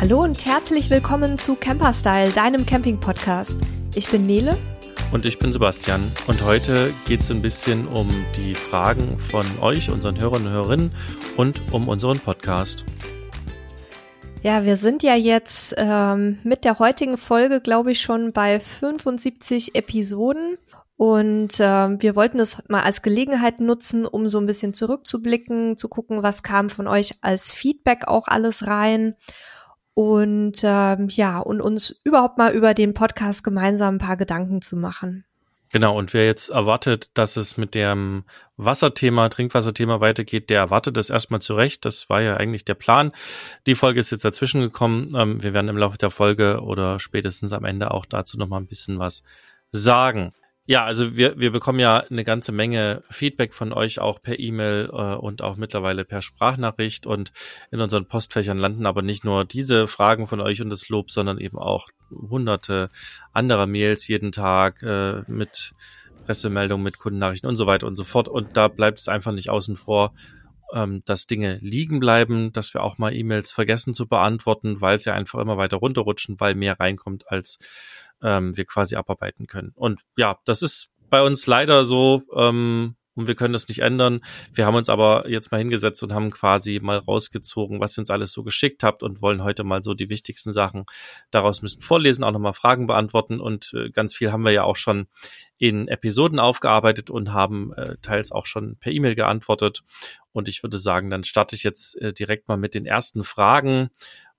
[0.00, 3.60] Hallo und herzlich willkommen zu Camperstyle, deinem Camping-Podcast.
[3.94, 4.56] Ich bin Nele.
[5.12, 6.00] Und ich bin Sebastian.
[6.26, 10.92] Und heute geht es ein bisschen um die Fragen von euch, unseren Hörern und Hörerinnen
[11.36, 12.86] und um unseren Podcast.
[14.42, 19.74] Ja, wir sind ja jetzt ähm, mit der heutigen Folge, glaube ich, schon bei 75
[19.74, 20.56] Episoden.
[20.96, 25.90] Und äh, wir wollten es mal als Gelegenheit nutzen, um so ein bisschen zurückzublicken, zu
[25.90, 29.14] gucken, was kam von euch als Feedback auch alles rein
[29.94, 34.76] und ähm, ja, und uns überhaupt mal über den Podcast gemeinsam ein paar Gedanken zu
[34.76, 35.24] machen.
[35.72, 38.24] Genau, und wer jetzt erwartet, dass es mit dem
[38.56, 41.84] Wasserthema, Trinkwasserthema weitergeht, der erwartet das erstmal zurecht.
[41.84, 43.12] Das war ja eigentlich der Plan.
[43.66, 45.10] Die Folge ist jetzt dazwischen gekommen.
[45.14, 48.66] Ähm, wir werden im Laufe der Folge oder spätestens am Ende auch dazu nochmal ein
[48.66, 49.22] bisschen was
[49.70, 50.32] sagen.
[50.70, 54.88] Ja, also wir, wir bekommen ja eine ganze Menge Feedback von euch auch per E-Mail
[54.92, 57.32] äh, und auch mittlerweile per Sprachnachricht und
[57.72, 61.38] in unseren Postfächern landen aber nicht nur diese Fragen von euch und das Lob, sondern
[61.38, 62.88] eben auch hunderte
[63.32, 65.72] anderer Mails jeden Tag äh, mit
[66.24, 68.28] Pressemeldungen, mit Kundennachrichten und so weiter und so fort.
[68.28, 70.14] Und da bleibt es einfach nicht außen vor,
[70.72, 75.12] ähm, dass Dinge liegen bleiben, dass wir auch mal E-Mails vergessen zu beantworten, weil sie
[75.12, 77.58] einfach immer weiter runterrutschen, weil mehr reinkommt als
[78.22, 79.72] ähm, wir quasi abarbeiten können.
[79.74, 84.20] Und ja, das ist bei uns leider so, ähm, und wir können das nicht ändern.
[84.52, 88.10] Wir haben uns aber jetzt mal hingesetzt und haben quasi mal rausgezogen, was ihr uns
[88.10, 90.84] alles so geschickt habt und wollen heute mal so die wichtigsten Sachen
[91.30, 94.76] daraus müssen vorlesen, auch nochmal Fragen beantworten und äh, ganz viel haben wir ja auch
[94.76, 95.06] schon
[95.58, 99.82] in Episoden aufgearbeitet und haben äh, teils auch schon per E-Mail geantwortet.
[100.32, 103.90] Und ich würde sagen, dann starte ich jetzt äh, direkt mal mit den ersten Fragen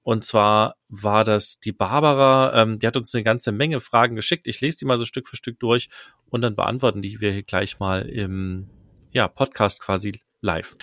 [0.04, 4.48] und zwar war das die Barbara, ähm, die hat uns eine ganze Menge Fragen geschickt.
[4.48, 5.90] Ich lese die mal so Stück für Stück durch
[6.30, 8.70] und dann beantworten die wir hier gleich mal im
[9.12, 10.76] ja, Podcast quasi live.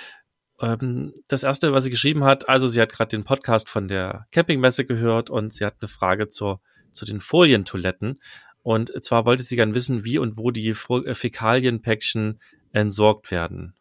[0.60, 4.26] Ähm, das erste, was sie geschrieben hat, also sie hat gerade den Podcast von der
[4.30, 6.60] Campingmesse gehört und sie hat eine Frage zur,
[6.92, 8.20] zu den Folientoiletten.
[8.62, 12.40] Und zwar wollte sie gern wissen, wie und wo die äh, Fäkalienpäckchen
[12.72, 13.74] entsorgt werden.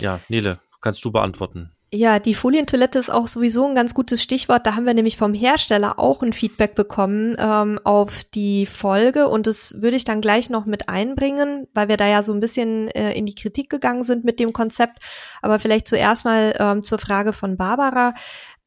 [0.00, 1.72] Ja, Nele, kannst du beantworten.
[1.92, 4.64] Ja, die Folientoilette ist auch sowieso ein ganz gutes Stichwort.
[4.64, 9.48] Da haben wir nämlich vom Hersteller auch ein Feedback bekommen ähm, auf die Folge und
[9.48, 12.86] das würde ich dann gleich noch mit einbringen, weil wir da ja so ein bisschen
[12.88, 15.00] äh, in die Kritik gegangen sind mit dem Konzept.
[15.42, 18.14] Aber vielleicht zuerst mal ähm, zur Frage von Barbara.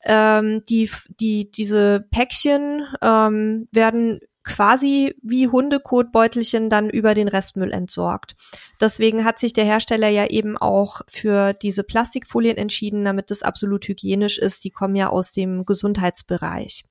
[0.03, 0.89] Ähm, die,
[1.21, 8.35] die, diese Päckchen ähm, werden quasi wie Hundekotbeutelchen dann über den Restmüll entsorgt.
[8.81, 13.87] Deswegen hat sich der Hersteller ja eben auch für diese Plastikfolien entschieden, damit es absolut
[13.87, 14.63] hygienisch ist.
[14.63, 16.85] Die kommen ja aus dem Gesundheitsbereich.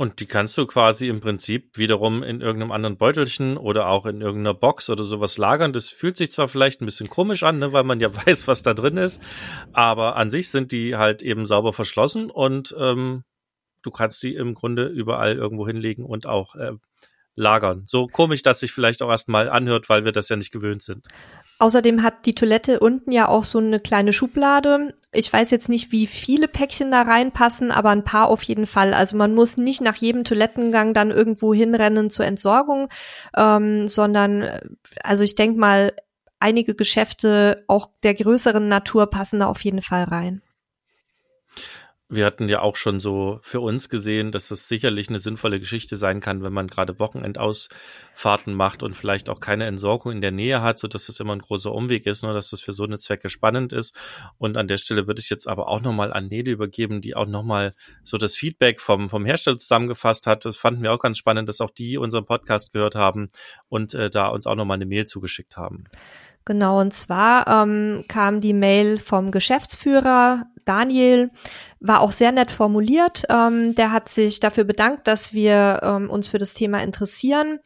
[0.00, 4.22] Und die kannst du quasi im Prinzip wiederum in irgendeinem anderen Beutelchen oder auch in
[4.22, 5.74] irgendeiner Box oder sowas lagern.
[5.74, 8.62] Das fühlt sich zwar vielleicht ein bisschen komisch an, ne, weil man ja weiß, was
[8.62, 9.20] da drin ist,
[9.74, 13.24] aber an sich sind die halt eben sauber verschlossen und ähm,
[13.82, 16.72] du kannst sie im Grunde überall irgendwo hinlegen und auch äh,
[17.40, 17.84] lagern.
[17.86, 21.08] So komisch, dass sich vielleicht auch erstmal anhört, weil wir das ja nicht gewöhnt sind.
[21.58, 24.94] Außerdem hat die Toilette unten ja auch so eine kleine Schublade.
[25.12, 28.94] Ich weiß jetzt nicht, wie viele Päckchen da reinpassen, aber ein paar auf jeden Fall.
[28.94, 32.88] Also man muss nicht nach jedem Toilettengang dann irgendwo hinrennen zur Entsorgung,
[33.36, 34.48] ähm, sondern
[35.02, 35.92] also ich denke mal,
[36.38, 40.42] einige Geschäfte auch der größeren Natur passen da auf jeden Fall rein
[42.10, 45.94] wir hatten ja auch schon so für uns gesehen, dass das sicherlich eine sinnvolle Geschichte
[45.94, 50.60] sein kann, wenn man gerade Wochenendausfahrten macht und vielleicht auch keine Entsorgung in der Nähe
[50.60, 52.98] hat, so dass das immer ein großer Umweg ist, nur dass das für so eine
[52.98, 53.96] Zwecke spannend ist.
[54.38, 57.26] Und an der Stelle würde ich jetzt aber auch nochmal an Nede übergeben, die auch
[57.26, 60.44] nochmal so das Feedback vom, vom Hersteller zusammengefasst hat.
[60.44, 63.28] Das fanden wir auch ganz spannend, dass auch die unseren Podcast gehört haben
[63.68, 65.84] und äh, da uns auch nochmal eine Mail zugeschickt haben.
[66.44, 71.30] Genau, und zwar ähm, kam die Mail vom Geschäftsführer Daniel,
[71.80, 73.24] war auch sehr nett formuliert.
[73.28, 77.58] Ähm, der hat sich dafür bedankt, dass wir ähm, uns für das Thema interessieren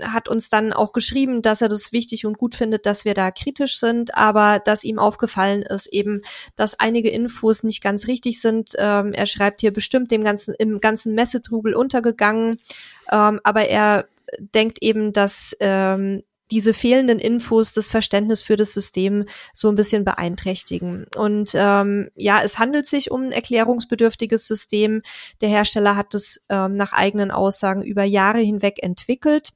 [0.00, 3.30] hat uns dann auch geschrieben, dass er das wichtig und gut findet, dass wir da
[3.30, 6.22] kritisch sind, aber dass ihm aufgefallen ist eben,
[6.56, 8.72] dass einige Infos nicht ganz richtig sind.
[8.78, 12.58] Ähm, er schreibt hier bestimmt dem ganzen im ganzen Messetrubel untergegangen,
[13.10, 14.06] ähm, aber er
[14.38, 16.22] denkt eben, dass ähm,
[16.52, 21.06] diese fehlenden Infos das Verständnis für das System so ein bisschen beeinträchtigen.
[21.16, 25.02] Und ähm, ja, es handelt sich um ein erklärungsbedürftiges System.
[25.40, 29.48] Der Hersteller hat es ähm, nach eigenen Aussagen über Jahre hinweg entwickelt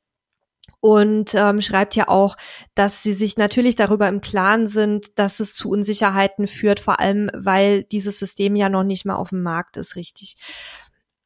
[0.80, 2.36] und ähm, schreibt ja auch,
[2.74, 7.30] dass sie sich natürlich darüber im Klaren sind, dass es zu Unsicherheiten führt, vor allem
[7.34, 10.36] weil dieses System ja noch nicht mal auf dem Markt ist, richtig.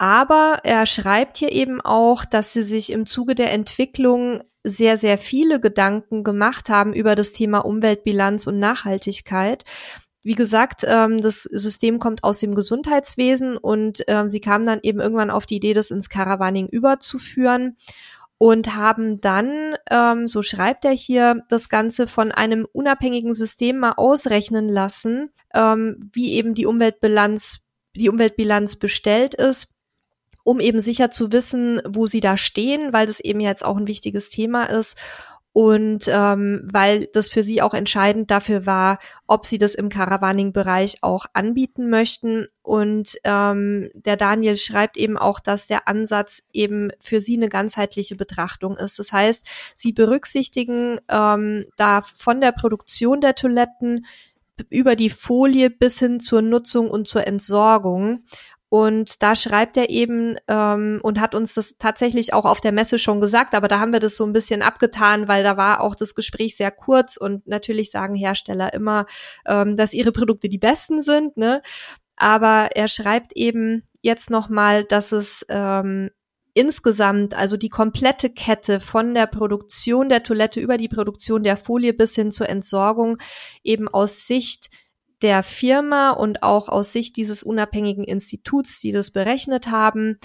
[0.01, 5.19] Aber er schreibt hier eben auch, dass sie sich im Zuge der Entwicklung sehr, sehr
[5.19, 9.65] viele Gedanken gemacht haben über das Thema Umweltbilanz und Nachhaltigkeit.
[10.23, 15.01] wie gesagt, ähm, das System kommt aus dem Gesundheitswesen und ähm, sie kamen dann eben
[15.01, 17.77] irgendwann auf die Idee, das ins Caravaning überzuführen
[18.39, 23.93] und haben dann, ähm, so schreibt er hier, das Ganze von einem unabhängigen System mal
[23.99, 27.59] ausrechnen lassen, wie eben die Umweltbilanz,
[27.97, 29.75] die Umweltbilanz bestellt ist
[30.45, 33.89] um eben sicher zu wissen, wo sie da stehen, weil das eben jetzt auch ein
[33.89, 34.97] wichtiges Thema ist
[35.53, 40.99] und ähm, weil das für sie auch entscheidend dafür war, ob sie das im Caravaning-Bereich
[41.03, 42.47] auch anbieten möchten.
[42.63, 48.15] Und ähm, der Daniel schreibt eben auch, dass der Ansatz eben für sie eine ganzheitliche
[48.15, 49.01] Betrachtung ist.
[49.01, 49.45] Das heißt,
[49.75, 54.07] sie berücksichtigen ähm, da von der Produktion der Toiletten
[54.69, 58.23] über die Folie bis hin zur Nutzung und zur Entsorgung
[58.71, 63.01] und da schreibt er eben ähm, und hat uns das tatsächlich auch auf der Messe
[63.01, 65.97] schon gesagt, aber da haben wir das so ein bisschen abgetan, weil da war auch
[65.97, 69.07] das Gespräch sehr kurz und natürlich sagen Hersteller immer,
[69.45, 71.63] ähm, dass ihre Produkte die besten sind, ne?
[72.15, 76.11] Aber er schreibt eben jetzt nochmal, dass es ähm,
[76.55, 81.93] insgesamt, also die komplette Kette von der Produktion der Toilette über die Produktion der Folie
[81.93, 83.19] bis hin zur Entsorgung
[83.65, 84.71] eben aus Sicht
[85.23, 90.19] der Firma und auch aus Sicht dieses unabhängigen Instituts, die das berechnet haben,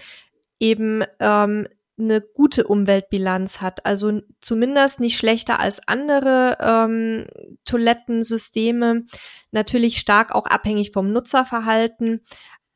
[0.60, 3.86] eben ähm, eine gute Umweltbilanz hat.
[3.86, 7.28] Also zumindest nicht schlechter als andere ähm,
[7.66, 9.06] Toilettensysteme.
[9.52, 12.22] Natürlich stark auch abhängig vom Nutzerverhalten.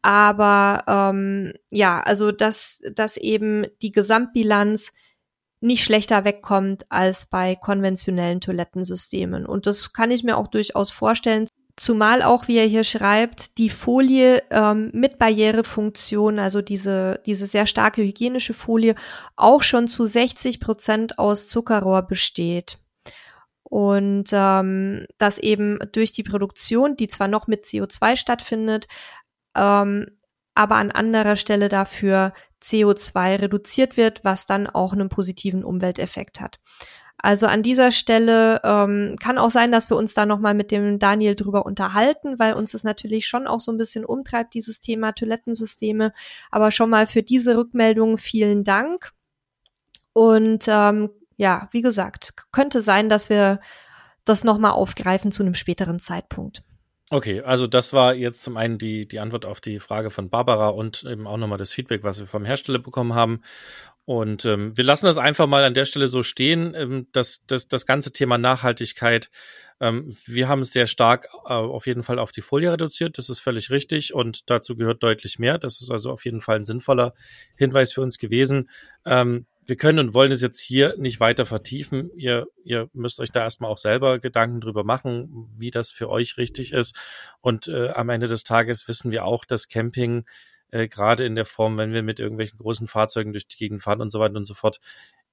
[0.02, 4.94] Aber ähm, ja, also dass, dass eben die Gesamtbilanz
[5.62, 9.46] nicht schlechter wegkommt als bei konventionellen Toilettensystemen.
[9.46, 11.48] Und das kann ich mir auch durchaus vorstellen,
[11.80, 17.66] Zumal auch, wie er hier schreibt, die Folie ähm, mit Barrierefunktion, also diese, diese sehr
[17.66, 18.96] starke hygienische Folie,
[19.38, 22.80] auch schon zu 60 Prozent aus Zuckerrohr besteht.
[23.64, 28.90] Und ähm, das eben durch die Produktion, die zwar noch mit CO2 stattfindet,
[29.56, 30.08] ähm,
[30.56, 36.60] aber an anderer Stelle dafür CO2 reduziert wird, was dann auch einen positiven Umwelteffekt hat.
[37.22, 41.00] Also an dieser Stelle ähm, kann auch sein, dass wir uns da nochmal mit dem
[41.00, 45.12] Daniel drüber unterhalten, weil uns das natürlich schon auch so ein bisschen umtreibt, dieses Thema
[45.12, 46.14] Toilettensysteme.
[46.50, 49.12] Aber schon mal für diese Rückmeldung vielen Dank.
[50.14, 53.60] Und ähm, ja, wie gesagt, könnte sein, dass wir
[54.24, 56.64] das nochmal aufgreifen zu einem späteren Zeitpunkt.
[57.12, 60.70] Okay, also das war jetzt zum einen die, die Antwort auf die Frage von Barbara
[60.70, 63.42] und eben auch nochmal das Feedback, was wir vom Hersteller bekommen haben.
[64.10, 67.68] Und ähm, wir lassen das einfach mal an der Stelle so stehen, ähm, dass, dass
[67.68, 69.30] das ganze Thema Nachhaltigkeit,
[69.80, 73.30] ähm, wir haben es sehr stark äh, auf jeden Fall auf die Folie reduziert, das
[73.30, 75.60] ist völlig richtig und dazu gehört deutlich mehr.
[75.60, 77.14] Das ist also auf jeden Fall ein sinnvoller
[77.56, 78.72] Hinweis für uns gewesen.
[79.06, 82.10] Ähm, wir können und wollen es jetzt hier nicht weiter vertiefen.
[82.16, 86.38] Ihr, ihr müsst euch da erstmal auch selber Gedanken drüber machen, wie das für euch
[86.38, 86.98] richtig ist.
[87.42, 90.26] Und äh, am Ende des Tages wissen wir auch, dass Camping
[90.72, 94.02] äh, gerade in der Form, wenn wir mit irgendwelchen großen Fahrzeugen durch die Gegend fahren
[94.02, 94.80] und so weiter und so fort,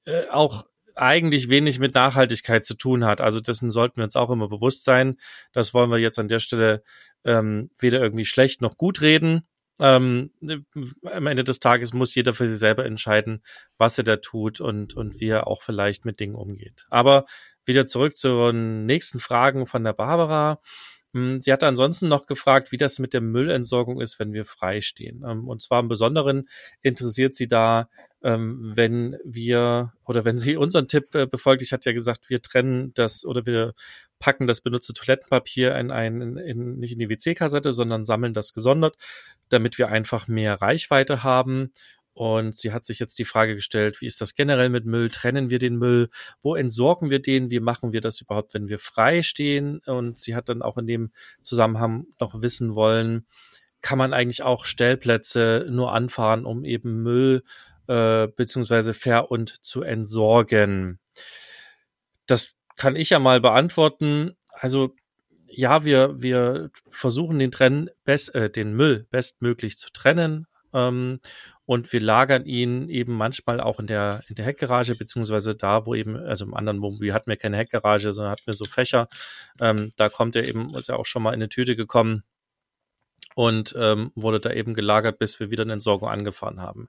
[0.05, 0.65] äh, auch
[0.97, 3.21] eigentlich wenig mit Nachhaltigkeit zu tun hat.
[3.21, 5.19] Also dessen sollten wir uns auch immer bewusst sein.
[5.53, 6.83] Das wollen wir jetzt an der Stelle
[7.25, 9.47] ähm, weder irgendwie schlecht noch gut reden.
[9.79, 10.31] Ähm,
[11.05, 13.43] am Ende des Tages muss jeder für sich selber entscheiden,
[13.77, 16.87] was er da tut und, und wie er auch vielleicht mit Dingen umgeht.
[16.89, 17.27] Aber
[17.67, 20.61] wieder zurück zu den nächsten Fragen von der Barbara.
[21.17, 25.25] Hm, sie hat ansonsten noch gefragt, wie das mit der Müllentsorgung ist, wenn wir freistehen.
[25.27, 26.47] Ähm, und zwar im Besonderen
[26.83, 27.89] interessiert sie da,
[28.23, 31.63] ähm, wenn wir oder wenn sie unseren Tipp äh, befolgt.
[31.63, 33.73] Ich hatte ja gesagt, wir trennen das oder wir
[34.19, 38.97] packen das benutzte Toilettenpapier in ein, in, nicht in die WC-Kassette, sondern sammeln das gesondert,
[39.49, 41.73] damit wir einfach mehr Reichweite haben
[42.17, 45.11] und sie hat sich jetzt die Frage gestellt, wie ist das generell mit Müll?
[45.11, 46.09] Trennen wir den Müll?
[46.41, 47.51] Wo entsorgen wir den?
[47.51, 49.83] Wie machen wir das überhaupt, wenn wir frei stehen?
[49.85, 53.27] Und sie hat dann auch in dem Zusammenhang noch wissen wollen,
[53.83, 57.43] kann man eigentlich auch Stellplätze nur anfahren, um eben Müll
[57.87, 60.99] äh, beziehungsweise ver- und zu entsorgen?
[62.25, 64.39] Das kann ich ja mal beantworten.
[64.53, 64.95] Also
[65.49, 70.47] ja, wir, wir versuchen den, Trenn best, äh, den Müll bestmöglich zu trennen.
[70.77, 71.21] Ähm,
[71.65, 75.95] und wir lagern ihn eben manchmal auch in der, in der Heckgarage, beziehungsweise da, wo
[75.95, 79.09] eben, also im anderen Wohnmobil hatten wir keine Heckgarage, sondern hatten wir so Fächer.
[79.61, 82.23] Ähm, da kommt er eben, ist ja auch schon mal in eine Tüte gekommen
[83.35, 86.89] und ähm, wurde da eben gelagert, bis wir wieder eine Entsorgung angefahren haben.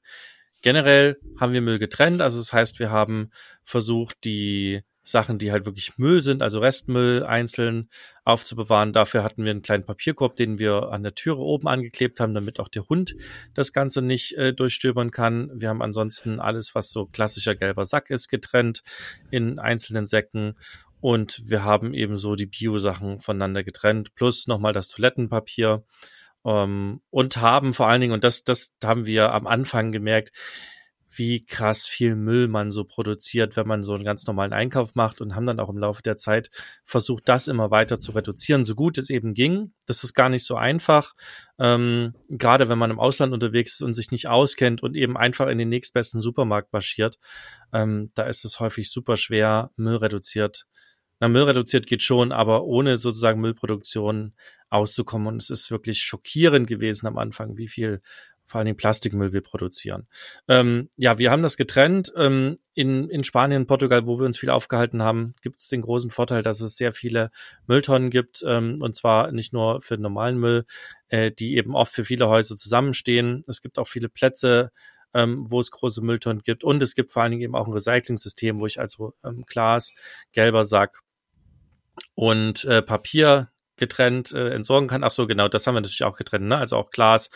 [0.62, 3.32] Generell haben wir Müll getrennt, also das heißt, wir haben
[3.64, 7.90] versucht, die Sachen, die halt wirklich Müll sind, also Restmüll einzeln
[8.26, 8.92] aufzubewahren.
[8.92, 12.60] Dafür hatten wir einen kleinen Papierkorb, den wir an der Türe oben angeklebt haben, damit
[12.60, 13.16] auch der Hund
[13.54, 15.50] das Ganze nicht äh, durchstöbern kann.
[15.54, 18.84] Wir haben ansonsten alles, was so klassischer gelber Sack ist, getrennt
[19.32, 20.58] in einzelnen Säcken.
[21.00, 25.86] Und wir haben eben so die Bio-Sachen voneinander getrennt, plus nochmal das Toilettenpapier.
[26.44, 30.32] Ähm, und haben vor allen Dingen, und das, das haben wir am Anfang gemerkt,
[31.18, 35.22] wie krass viel Müll man so produziert, wenn man so einen ganz normalen Einkauf macht
[35.22, 36.50] und haben dann auch im Laufe der Zeit
[36.84, 39.74] versucht, das immer weiter zu reduzieren, so gut es eben ging.
[39.86, 41.14] Das ist gar nicht so einfach,
[41.60, 45.48] ähm, gerade wenn man im Ausland unterwegs ist und sich nicht auskennt und eben einfach
[45.48, 47.18] in den nächstbesten Supermarkt marschiert.
[47.74, 50.66] Ähm, da ist es häufig super schwer, Müll reduziert.
[51.20, 54.34] Na, Müll reduziert geht schon, aber ohne sozusagen Müllproduktion
[54.70, 55.28] auszukommen.
[55.28, 58.02] Und es ist wirklich schockierend gewesen am Anfang, wie viel
[58.48, 60.08] vor Dingen Plastikmüll wir produzieren.
[60.48, 62.14] Ähm, ja, wir haben das getrennt.
[62.16, 66.12] Ähm, in, in Spanien, Portugal, wo wir uns viel aufgehalten haben, gibt es den großen
[66.12, 67.30] Vorteil, dass es sehr viele
[67.68, 68.44] Mülltonnen gibt.
[68.48, 70.66] Ähm, und zwar nicht nur für normalen Müll,
[71.10, 73.44] äh, die eben oft für viele Häuser zusammenstehen.
[73.48, 74.72] Es gibt auch viele Plätze,
[75.14, 76.64] ähm, wo es große Mülltonnen gibt.
[76.64, 79.94] Und es gibt vor allen Dingen eben auch ein Recycling-System, wo ich also ähm, Glas,
[80.32, 81.02] gelber Sack
[82.16, 85.04] und äh, Papier getrennt äh, entsorgen kann.
[85.04, 86.58] Ach so, genau, das haben wir natürlich auch getrennt, ne?
[86.58, 87.30] Also auch Glas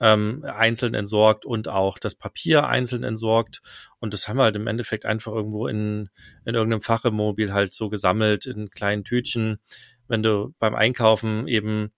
[0.00, 3.62] ähm, einzeln entsorgt und auch das Papier einzeln entsorgt.
[4.00, 6.10] Und das haben wir halt im Endeffekt einfach irgendwo in,
[6.44, 9.58] in irgendeinem Fach im Mobil halt so gesammelt in kleinen Tütchen.
[10.08, 11.92] Wenn du beim Einkaufen eben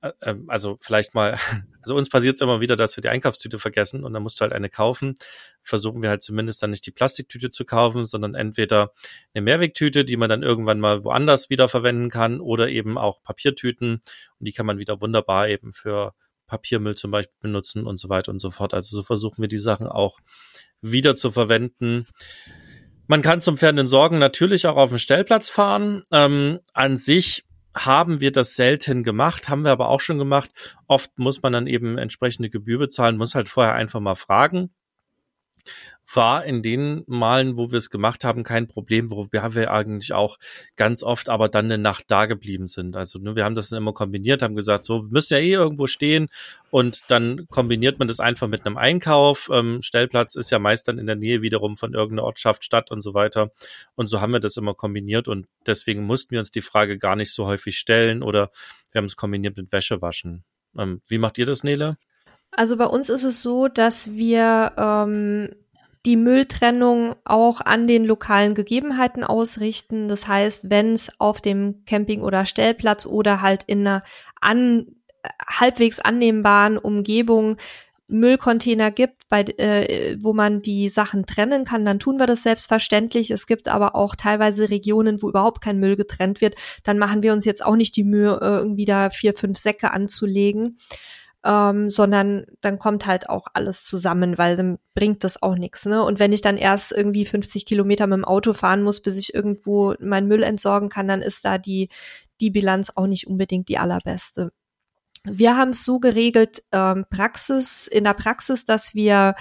[0.00, 1.38] also vielleicht mal,
[1.82, 4.42] also uns passiert es immer wieder, dass wir die Einkaufstüte vergessen und dann musst du
[4.42, 5.14] halt eine kaufen.
[5.62, 8.92] Versuchen wir halt zumindest dann nicht die Plastiktüte zu kaufen, sondern entweder
[9.34, 14.00] eine Mehrwegtüte, die man dann irgendwann mal woanders wieder verwenden kann oder eben auch Papiertüten
[14.38, 16.14] und die kann man wieder wunderbar eben für
[16.46, 18.74] Papiermüll zum Beispiel benutzen und so weiter und so fort.
[18.74, 20.20] Also so versuchen wir die Sachen auch
[20.80, 22.06] wieder zu verwenden.
[23.08, 26.02] Man kann zum Pferden Sorgen natürlich auch auf den Stellplatz fahren.
[26.12, 27.44] Ähm, an sich
[27.76, 30.50] haben wir das selten gemacht, haben wir aber auch schon gemacht.
[30.86, 34.70] Oft muss man dann eben entsprechende Gebühr bezahlen, muss halt vorher einfach mal fragen
[36.14, 40.38] war in den Malen, wo wir es gemacht haben, kein Problem, wo wir eigentlich auch
[40.76, 42.96] ganz oft aber dann eine Nacht da geblieben sind.
[42.96, 45.52] Also ne, wir haben das dann immer kombiniert, haben gesagt, so, wir müssen ja eh
[45.52, 46.28] irgendwo stehen
[46.70, 49.50] und dann kombiniert man das einfach mit einem Einkauf.
[49.52, 53.00] Ähm, Stellplatz ist ja meist dann in der Nähe wiederum von irgendeiner Ortschaft, Stadt und
[53.00, 53.50] so weiter.
[53.96, 57.16] Und so haben wir das immer kombiniert und deswegen mussten wir uns die Frage gar
[57.16, 58.50] nicht so häufig stellen oder
[58.92, 60.44] wir haben es kombiniert mit Wäschewaschen.
[60.78, 61.96] Ähm, wie macht ihr das, Nele?
[62.50, 65.50] Also bei uns ist es so, dass wir ähm,
[66.06, 70.08] die Mülltrennung auch an den lokalen Gegebenheiten ausrichten.
[70.08, 74.02] Das heißt, wenn es auf dem Camping- oder Stellplatz oder halt in einer
[74.40, 74.86] an,
[75.46, 77.56] halbwegs annehmbaren Umgebung
[78.08, 83.32] Müllcontainer gibt, bei, äh, wo man die Sachen trennen kann, dann tun wir das selbstverständlich.
[83.32, 86.54] Es gibt aber auch teilweise Regionen, wo überhaupt kein Müll getrennt wird.
[86.84, 89.90] Dann machen wir uns jetzt auch nicht die Mühe, äh, irgendwie da vier, fünf Säcke
[89.90, 90.78] anzulegen
[91.46, 95.86] ähm, sondern dann kommt halt auch alles zusammen, weil dann bringt das auch nichts.
[95.86, 96.02] Ne?
[96.02, 99.32] Und wenn ich dann erst irgendwie 50 Kilometer mit dem Auto fahren muss, bis ich
[99.32, 101.88] irgendwo meinen Müll entsorgen kann, dann ist da die,
[102.40, 104.50] die Bilanz auch nicht unbedingt die allerbeste.
[105.22, 109.36] Wir haben es so geregelt, ähm, Praxis, in der Praxis, dass wir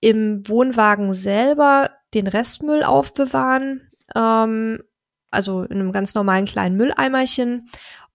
[0.00, 4.82] im Wohnwagen selber den Restmüll aufbewahren, ähm,
[5.30, 7.68] also in einem ganz normalen kleinen Mülleimerchen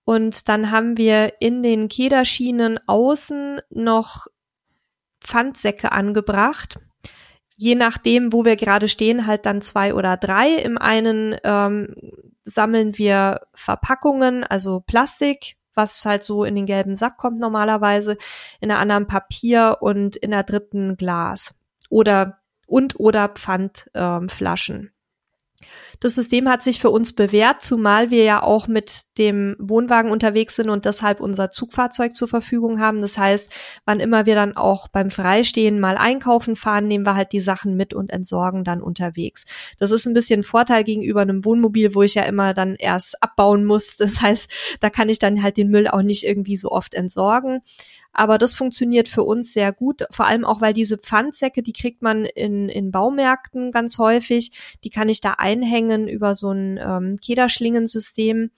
[0.10, 4.25] und dann haben wir in den Kederschienen außen noch
[5.22, 6.80] Pfandsäcke angebracht.
[7.56, 10.56] Je nachdem, wo wir gerade stehen, halt dann zwei oder drei.
[10.56, 11.94] Im einen ähm,
[12.44, 18.18] sammeln wir Verpackungen, also Plastik, was halt so in den gelben Sack kommt normalerweise,
[18.62, 21.54] in der anderen Papier und in der dritten Glas
[21.88, 24.75] oder und oder Pfandflaschen.
[24.75, 24.92] Ähm,
[26.00, 30.56] das System hat sich für uns bewährt, zumal wir ja auch mit dem Wohnwagen unterwegs
[30.56, 33.01] sind und deshalb unser Zugfahrzeug zur Verfügung haben.
[33.01, 33.51] Das heißt,
[33.86, 37.75] wann immer wir dann auch beim Freistehen mal einkaufen fahren, nehmen wir halt die Sachen
[37.75, 39.46] mit und entsorgen dann unterwegs.
[39.77, 43.22] Das ist ein bisschen ein Vorteil gegenüber einem Wohnmobil, wo ich ja immer dann erst
[43.22, 43.98] abbauen muss.
[43.98, 47.62] Das heißt, da kann ich dann halt den Müll auch nicht irgendwie so oft entsorgen.
[48.13, 52.01] Aber das funktioniert für uns sehr gut, vor allem auch, weil diese Pfandsäcke, die kriegt
[52.01, 54.51] man in, in Baumärkten ganz häufig.
[54.84, 58.51] Die kann ich da einhängen über so ein ähm, Kederschlingensystem.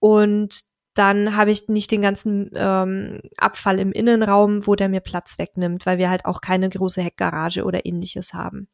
[0.00, 0.62] Und
[0.94, 5.86] dann habe ich nicht den ganzen ähm, Abfall im Innenraum, wo der mir Platz wegnimmt,
[5.86, 8.68] weil wir halt auch keine große Heckgarage oder ähnliches haben.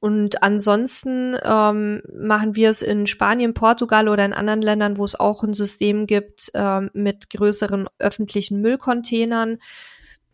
[0.00, 5.18] Und ansonsten ähm, machen wir es in Spanien, Portugal oder in anderen Ländern, wo es
[5.18, 9.58] auch ein System gibt ähm, mit größeren öffentlichen Müllcontainern.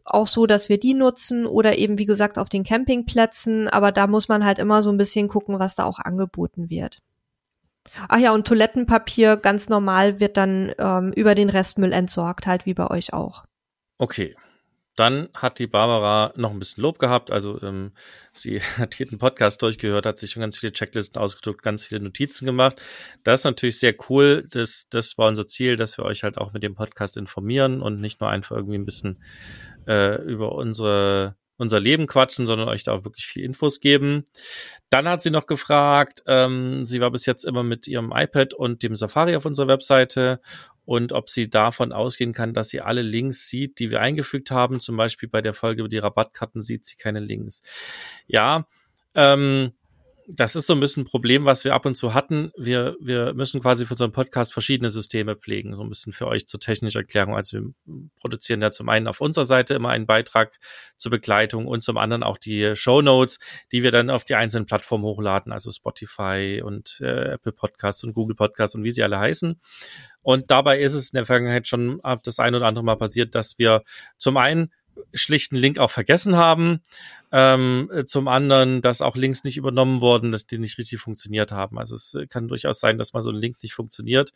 [0.04, 3.68] Auch so, dass wir die nutzen oder eben, wie gesagt, auf den Campingplätzen.
[3.68, 6.98] Aber da muss man halt immer so ein bisschen gucken, was da auch angeboten wird.
[8.08, 12.74] Ach ja, und Toilettenpapier ganz normal wird dann ähm, über den Restmüll entsorgt, halt wie
[12.74, 13.44] bei euch auch.
[13.98, 14.34] Okay,
[14.96, 17.30] Dann hat die Barbara noch ein bisschen Lob gehabt.
[17.30, 17.92] Also ähm,
[18.32, 22.46] sie hat jeden Podcast durchgehört, hat sich schon ganz viele Checklisten ausgedruckt, ganz viele Notizen
[22.46, 22.80] gemacht.
[23.24, 24.46] Das ist natürlich sehr cool.
[24.50, 28.00] Das, das war unser Ziel, dass wir euch halt auch mit dem Podcast informieren und
[28.00, 29.22] nicht nur einfach irgendwie ein bisschen
[29.86, 34.24] äh, über unsere unser Leben quatschen, sondern euch da auch wirklich viel Infos geben.
[34.88, 38.82] Dann hat sie noch gefragt, ähm, sie war bis jetzt immer mit ihrem iPad und
[38.82, 40.40] dem Safari auf unserer Webseite
[40.84, 44.80] und ob sie davon ausgehen kann, dass sie alle Links sieht, die wir eingefügt haben.
[44.80, 47.62] Zum Beispiel bei der Folge über die Rabattkarten sieht sie keine Links.
[48.26, 48.66] Ja,
[49.14, 49.72] ähm,
[50.36, 52.50] das ist so ein bisschen ein Problem, was wir ab und zu hatten.
[52.56, 56.26] Wir, wir müssen quasi für so einen Podcast verschiedene Systeme pflegen, so ein bisschen für
[56.26, 57.34] euch zur technischen Erklärung.
[57.34, 57.72] Also wir
[58.20, 60.58] produzieren ja zum einen auf unserer Seite immer einen Beitrag
[60.96, 63.38] zur Begleitung und zum anderen auch die Show Notes,
[63.72, 68.12] die wir dann auf die einzelnen Plattformen hochladen, also Spotify und äh, Apple Podcasts und
[68.12, 69.60] Google Podcasts und wie sie alle heißen.
[70.22, 73.58] Und dabei ist es in der Vergangenheit schon das ein oder andere Mal passiert, dass
[73.58, 73.82] wir
[74.18, 74.70] zum einen
[75.12, 76.80] schlichten Link auch vergessen haben.
[77.32, 81.78] Ähm, zum anderen, dass auch Links nicht übernommen wurden, dass die nicht richtig funktioniert haben.
[81.78, 84.32] Also es kann durchaus sein, dass mal so ein Link nicht funktioniert.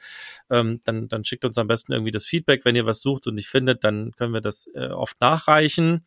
[0.50, 2.64] Ähm, dann, dann schickt uns am besten irgendwie das Feedback.
[2.64, 6.04] Wenn ihr was sucht und nicht findet, dann können wir das äh, oft nachreichen.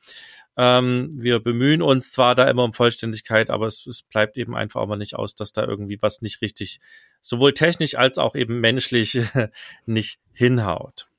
[0.56, 4.82] Ähm, wir bemühen uns zwar da immer um Vollständigkeit, aber es, es bleibt eben einfach
[4.82, 6.80] auch mal nicht aus, dass da irgendwie was nicht richtig,
[7.22, 9.20] sowohl technisch als auch eben menschlich
[9.86, 11.10] nicht hinhaut.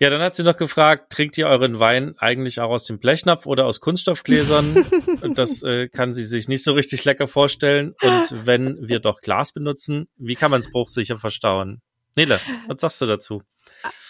[0.00, 3.44] Ja, dann hat sie noch gefragt, trinkt ihr euren Wein eigentlich auch aus dem Blechnapf
[3.44, 4.86] oder aus Kunststoffgläsern?
[5.34, 7.94] das äh, kann sie sich nicht so richtig lecker vorstellen.
[8.00, 11.82] Und wenn wir doch Glas benutzen, wie kann man es bruchsicher verstauen?
[12.16, 13.42] Nele, was sagst du dazu?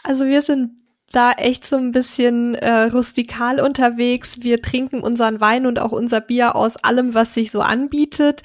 [0.05, 0.71] Also wir sind
[1.13, 4.43] da echt so ein bisschen äh, rustikal unterwegs.
[4.43, 8.43] Wir trinken unseren Wein und auch unser Bier aus allem, was sich so anbietet.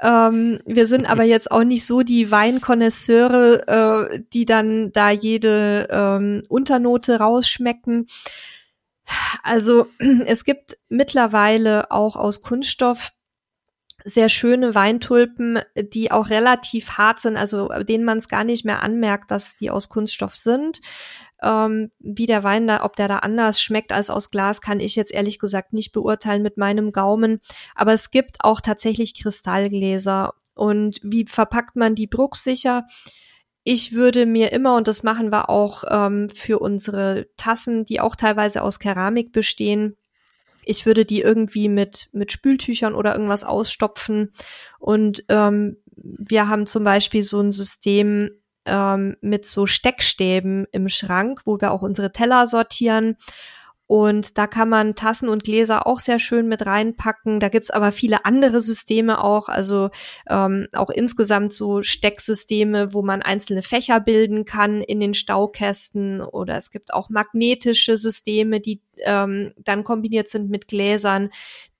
[0.00, 5.88] Ähm, wir sind aber jetzt auch nicht so die Weinkonnoisseure, äh, die dann da jede
[5.90, 8.06] ähm, Unternote rausschmecken.
[9.42, 9.86] Also
[10.26, 13.12] es gibt mittlerweile auch aus Kunststoff
[14.04, 18.82] sehr schöne Weintulpen, die auch relativ hart sind, also denen man es gar nicht mehr
[18.82, 20.80] anmerkt, dass die aus Kunststoff sind.
[21.44, 24.96] Ähm, wie der Wein da, ob der da anders schmeckt als aus Glas, kann ich
[24.96, 27.40] jetzt ehrlich gesagt nicht beurteilen mit meinem Gaumen.
[27.74, 30.34] Aber es gibt auch tatsächlich Kristallgläser.
[30.54, 32.84] Und wie verpackt man die drucksicher?
[33.64, 38.16] Ich würde mir immer, und das machen wir auch ähm, für unsere Tassen, die auch
[38.16, 39.96] teilweise aus Keramik bestehen,
[40.66, 44.32] ich würde die irgendwie mit, mit Spültüchern oder irgendwas ausstopfen.
[44.78, 48.30] Und ähm, wir haben zum Beispiel so ein System,
[48.66, 53.16] ähm, mit so Steckstäben im Schrank, wo wir auch unsere Teller sortieren.
[53.86, 57.38] Und da kann man Tassen und Gläser auch sehr schön mit reinpacken.
[57.38, 59.90] Da gibt's aber viele andere Systeme auch, also
[60.28, 66.22] ähm, auch insgesamt so Stecksysteme, wo man einzelne Fächer bilden kann in den Staukästen.
[66.22, 71.30] Oder es gibt auch magnetische Systeme, die ähm, dann kombiniert sind mit Gläsern,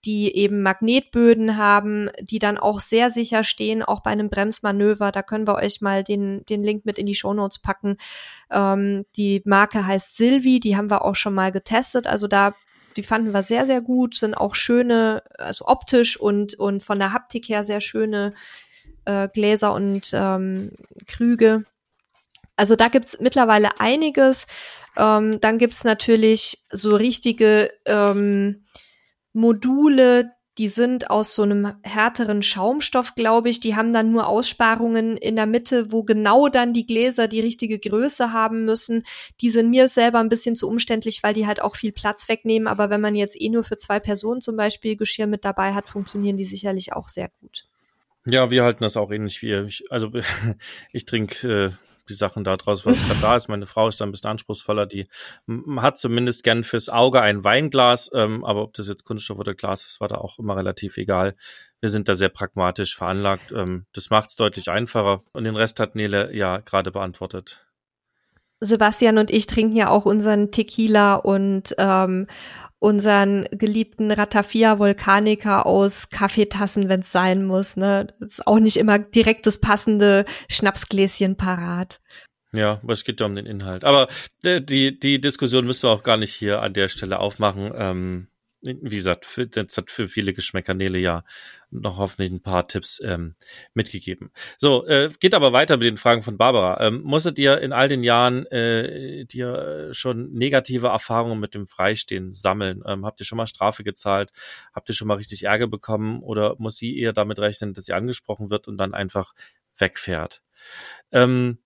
[0.04, 5.12] die eben Magnetböden haben, die dann auch sehr sicher stehen, auch bei einem Bremsmanöver.
[5.12, 7.96] Da können wir euch mal den, den Link mit in die Shownotes packen.
[8.50, 12.06] Ähm, die Marke heißt Silvi, die haben wir auch schon mal getestet.
[12.06, 12.54] Also da,
[12.96, 17.12] die fanden wir sehr, sehr gut, sind auch schöne, also optisch und, und von der
[17.12, 18.34] Haptik her sehr schöne
[19.06, 20.72] äh, Gläser und ähm,
[21.06, 21.64] Krüge.
[22.56, 24.46] Also da gibt's mittlerweile einiges.
[24.96, 28.64] Ähm, dann gibt's natürlich so richtige ähm,
[29.34, 33.58] Module, die sind aus so einem härteren Schaumstoff, glaube ich.
[33.58, 37.80] Die haben dann nur Aussparungen in der Mitte, wo genau dann die Gläser die richtige
[37.80, 39.02] Größe haben müssen.
[39.40, 42.68] Die sind mir selber ein bisschen zu umständlich, weil die halt auch viel Platz wegnehmen.
[42.68, 45.88] Aber wenn man jetzt eh nur für zwei Personen zum Beispiel Geschirr mit dabei hat,
[45.88, 47.64] funktionieren die sicherlich auch sehr gut.
[48.24, 49.68] Ja, wir halten das auch ähnlich wie ihr.
[49.90, 50.12] Also
[50.92, 51.70] ich trinke äh,
[52.08, 53.48] die Sachen da draus, was gerade da ist.
[53.48, 55.06] Meine Frau ist da ein bisschen anspruchsvoller, die
[55.76, 59.84] hat zumindest gern fürs Auge ein Weinglas, ähm, aber ob das jetzt Kunststoff oder Glas
[59.84, 61.34] ist, war da auch immer relativ egal.
[61.80, 63.52] Wir sind da sehr pragmatisch veranlagt.
[63.52, 65.22] Ähm, das macht es deutlich einfacher.
[65.32, 67.63] Und den Rest hat Nele ja gerade beantwortet.
[68.64, 72.26] Sebastian und ich trinken ja auch unseren Tequila und ähm,
[72.78, 77.76] unseren geliebten Ratafia Volcanica aus Kaffeetassen, wenn es sein muss.
[77.76, 78.08] Ne?
[78.20, 82.00] Ist auch nicht immer direkt das passende Schnapsgläschen parat.
[82.52, 83.84] Ja, aber es geht ja um den Inhalt.
[83.84, 84.08] Aber
[84.44, 87.72] äh, die, die Diskussion müssen wir auch gar nicht hier an der Stelle aufmachen.
[87.74, 88.28] Ähm,
[88.60, 91.24] wie gesagt, für, das hat für viele Geschmäckernele ja
[91.74, 93.34] noch hoffentlich ein paar Tipps ähm,
[93.74, 94.30] mitgegeben.
[94.56, 96.80] So, äh, geht aber weiter mit den Fragen von Barbara.
[96.86, 102.32] Ähm, musstet ihr in all den Jahren äh, dir schon negative Erfahrungen mit dem Freistehen
[102.32, 102.82] sammeln?
[102.86, 104.30] Ähm, habt ihr schon mal Strafe gezahlt?
[104.72, 106.22] Habt ihr schon mal richtig Ärger bekommen?
[106.22, 109.34] Oder muss sie eher damit rechnen, dass sie angesprochen wird und dann einfach
[109.76, 110.42] wegfährt?
[111.12, 111.58] Ähm,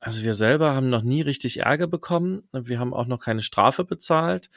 [0.00, 2.42] also wir selber haben noch nie richtig Ärger bekommen.
[2.52, 4.50] Wir haben auch noch keine Strafe bezahlt.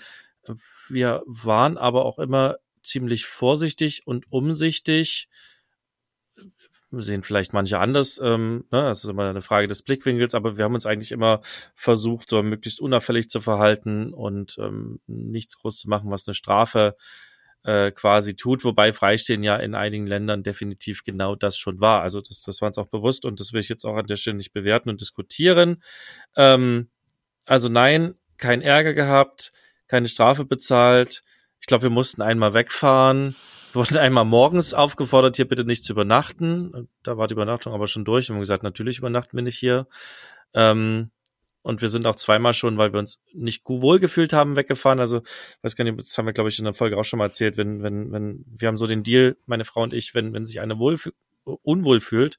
[0.89, 5.28] wir waren aber auch immer ziemlich vorsichtig und umsichtig.
[6.91, 8.84] Sehen vielleicht manche anders, ähm, ne?
[8.84, 11.41] das ist immer eine Frage des Blickwinkels, aber wir haben uns eigentlich immer
[11.76, 16.95] versucht, so möglichst unauffällig zu verhalten und ähm, nichts groß zu machen, was eine Strafe
[17.63, 22.02] äh, quasi tut, wobei Freistehen ja in einigen Ländern definitiv genau das schon war.
[22.02, 24.15] Also das, das war uns auch bewusst und das will ich jetzt auch an der
[24.15, 25.84] Stelle nicht bewerten und diskutieren.
[26.38, 26.89] Ähm,
[27.45, 29.52] also nein, kein Ärger gehabt,
[29.88, 31.23] keine Strafe bezahlt.
[31.59, 33.35] Ich glaube, wir mussten einmal wegfahren.
[33.73, 36.89] Wir wurden einmal morgens aufgefordert, hier bitte nicht zu übernachten.
[37.03, 38.29] Da war die Übernachtung aber schon durch.
[38.29, 39.87] Wir haben gesagt, natürlich übernachten wir nicht hier.
[40.53, 41.11] Ähm,
[41.67, 45.01] und wir sind auch zweimal schon, weil wir uns nicht wohl gefühlt haben, weggefahren.
[45.01, 45.21] Also,
[45.63, 47.57] weiß gar nicht, das haben wir, glaube ich, in der Folge auch schon mal erzählt,
[47.57, 50.61] wenn, wenn, wenn, wir haben so den Deal, meine Frau und ich, wenn, wenn sich
[50.61, 50.95] eine wohl,
[51.43, 52.37] unwohl fühlt,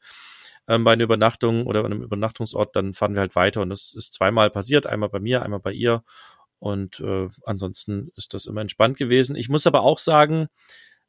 [0.66, 3.60] ähm, bei einer Übernachtung oder einem Übernachtungsort, dann fahren wir halt weiter.
[3.60, 6.04] Und das ist zweimal passiert, einmal bei mir, einmal bei ihr.
[6.58, 9.36] Und äh, ansonsten ist das immer entspannt gewesen.
[9.36, 10.48] Ich muss aber auch sagen,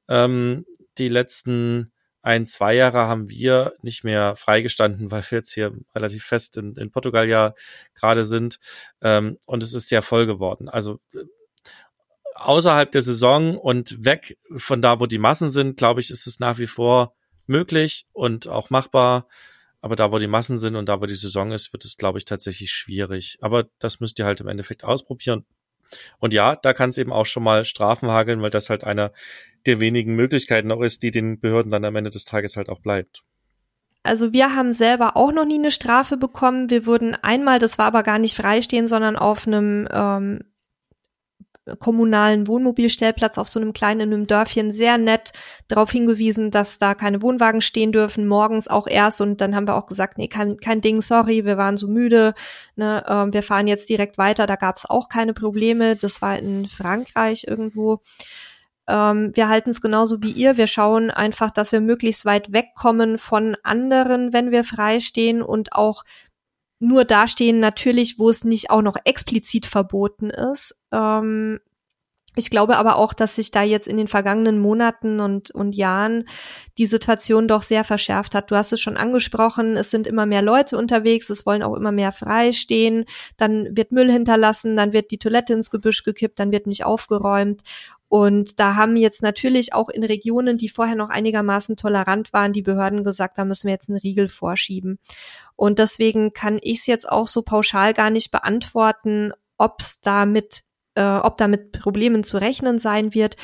[0.07, 0.65] ähm,
[0.97, 6.25] die letzten ein, zwei Jahre haben wir nicht mehr freigestanden, weil wir jetzt hier relativ
[6.25, 7.53] fest in, in Portugal ja
[7.95, 8.59] gerade sind.
[9.01, 10.67] Ähm, und es ist sehr voll geworden.
[10.67, 11.23] Also äh,
[12.35, 16.39] außerhalb der Saison und weg von da, wo die Massen sind, glaube ich, ist es
[16.39, 17.15] nach wie vor
[17.47, 19.27] möglich und auch machbar.
[19.81, 22.17] Aber da, wo die Massen sind und da, wo die Saison ist, wird es, glaube
[22.17, 23.37] ich, tatsächlich schwierig.
[23.41, 25.45] Aber das müsst ihr halt im Endeffekt ausprobieren.
[26.19, 29.11] Und ja, da kann es eben auch schon mal Strafen hageln, weil das halt einer
[29.65, 32.79] der wenigen Möglichkeiten auch ist, die den Behörden dann am Ende des Tages halt auch
[32.81, 33.23] bleibt.
[34.03, 36.69] Also wir haben selber auch noch nie eine Strafe bekommen.
[36.69, 40.43] Wir wurden einmal, das war aber gar nicht freistehen, sondern auf einem ähm,
[41.77, 45.31] kommunalen Wohnmobilstellplatz auf so einem kleinen in einem Dörfchen sehr nett
[45.67, 49.21] darauf hingewiesen, dass da keine Wohnwagen stehen dürfen, morgens auch erst.
[49.21, 52.33] Und dann haben wir auch gesagt, nee, kein, kein Ding, sorry, wir waren so müde,
[52.75, 54.47] ne, ähm, wir fahren jetzt direkt weiter.
[54.47, 55.95] Da gab es auch keine Probleme.
[55.95, 58.01] Das war in Frankreich irgendwo.
[58.89, 60.57] Ähm, wir halten es genauso wie ihr.
[60.57, 66.03] Wir schauen einfach, dass wir möglichst weit wegkommen von anderen, wenn wir freistehen und auch
[66.79, 70.77] nur dastehen natürlich, wo es nicht auch noch explizit verboten ist.
[70.91, 71.59] Ähm,
[72.35, 76.23] ich glaube aber auch, dass sich da jetzt in den vergangenen Monaten und, und Jahren
[76.77, 78.49] die Situation doch sehr verschärft hat.
[78.49, 81.91] Du hast es schon angesprochen, es sind immer mehr Leute unterwegs, es wollen auch immer
[81.91, 86.65] mehr freistehen, dann wird Müll hinterlassen, dann wird die Toilette ins Gebüsch gekippt, dann wird
[86.65, 87.61] nicht aufgeräumt.
[88.09, 92.63] Und da haben jetzt natürlich auch in Regionen, die vorher noch einigermaßen tolerant waren, die
[92.63, 94.97] Behörden gesagt, da müssen wir jetzt einen Riegel vorschieben.
[95.55, 100.63] Und deswegen kann ich es jetzt auch so pauschal gar nicht beantworten, ob es damit,
[100.95, 103.37] äh, ob da mit Problemen zu rechnen sein wird,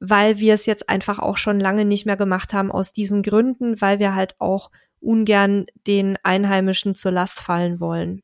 [0.00, 3.80] weil wir es jetzt einfach auch schon lange nicht mehr gemacht haben aus diesen Gründen,
[3.80, 8.22] weil wir halt auch ungern den Einheimischen zur Last fallen wollen.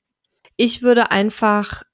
[0.57, 1.85] Ich würde einfach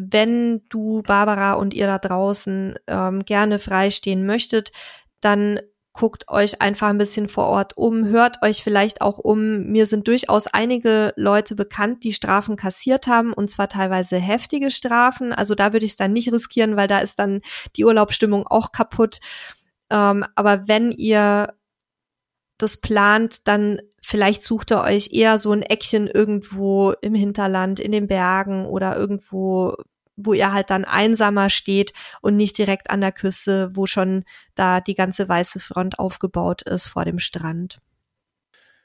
[0.00, 4.72] wenn du, Barbara und ihr da draußen ähm, gerne freistehen möchtet,
[5.20, 5.60] dann
[5.92, 9.64] guckt euch einfach ein bisschen vor Ort um, hört euch vielleicht auch um.
[9.64, 15.32] Mir sind durchaus einige Leute bekannt, die Strafen kassiert haben und zwar teilweise heftige Strafen.
[15.32, 17.40] Also da würde ich es dann nicht riskieren, weil da ist dann
[17.76, 19.18] die Urlaubsstimmung auch kaputt.
[19.90, 21.52] Ähm, aber wenn ihr
[22.56, 27.92] das plant, dann vielleicht sucht ihr euch eher so ein Eckchen irgendwo im Hinterland, in
[27.92, 29.76] den Bergen oder irgendwo
[30.22, 34.80] wo ihr halt dann einsamer steht und nicht direkt an der Küste, wo schon da
[34.80, 37.80] die ganze weiße Front aufgebaut ist vor dem Strand.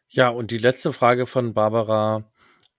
[0.07, 2.31] Ja, und die letzte Frage von Barbara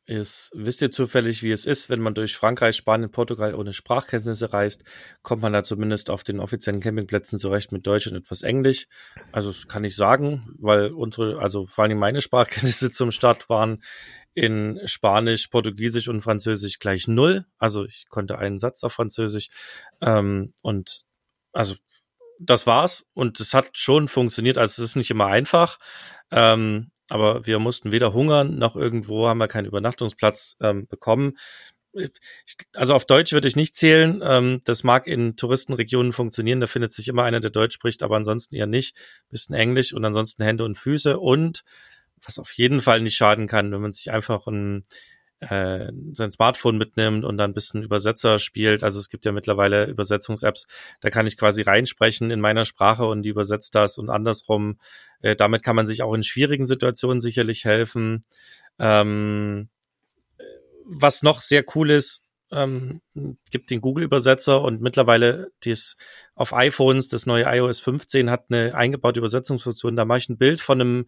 [0.07, 4.53] ist, wisst ihr zufällig, wie es ist, wenn man durch Frankreich, Spanien, Portugal ohne Sprachkenntnisse
[4.53, 4.85] reist,
[5.23, 8.87] kommt man da zumindest auf den offiziellen Campingplätzen zurecht mit Deutsch und etwas Englisch.
[9.33, 13.83] Also das kann ich sagen, weil unsere, also vor allem meine Sprachkenntnisse zum Start waren
[14.37, 17.47] in Spanisch, Portugiesisch und Französisch gleich null.
[17.57, 19.49] Also ich konnte einen Satz auf Französisch.
[20.03, 21.05] Ähm, und
[21.53, 21.75] also
[22.39, 23.07] das war's.
[23.15, 24.59] Und es hat schon funktioniert.
[24.59, 25.79] Also es ist nicht immer einfach.
[26.31, 31.39] Ähm, aber wir mussten weder hungern noch irgendwo haben wir keinen Übernachtungsplatz ähm, bekommen.
[32.75, 34.21] Also auf Deutsch würde ich nicht zählen.
[34.23, 36.61] Ähm, das mag in Touristenregionen funktionieren.
[36.61, 38.99] Da findet sich immer einer, der Deutsch spricht, aber ansonsten eher nicht.
[39.31, 41.65] Bisschen Englisch und ansonsten Hände und Füße und
[42.25, 44.83] was auf jeden Fall nicht schaden kann, wenn man sich einfach ein,
[45.41, 48.83] äh, sein Smartphone mitnimmt und dann ein bisschen Übersetzer spielt.
[48.83, 50.67] Also es gibt ja mittlerweile Übersetzungs-Apps,
[51.01, 54.79] da kann ich quasi reinsprechen in meiner Sprache und die übersetzt das und andersrum.
[55.21, 58.25] Äh, damit kann man sich auch in schwierigen Situationen sicherlich helfen.
[58.79, 59.69] Ähm,
[60.85, 63.01] was noch sehr cool ist, ähm,
[63.51, 65.97] gibt den Google-Übersetzer und mittlerweile dies
[66.35, 69.97] auf iPhones, das neue iOS 15 hat eine eingebaute Übersetzungsfunktion.
[69.97, 71.07] Da mache ich ein Bild von einem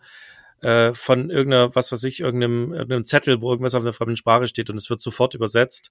[0.63, 4.49] äh, von irgendeiner, was weiß ich, irgendeinem, irgendeinem Zettel, wo irgendwas auf einer fremden Sprache
[4.49, 5.91] steht und es wird sofort übersetzt.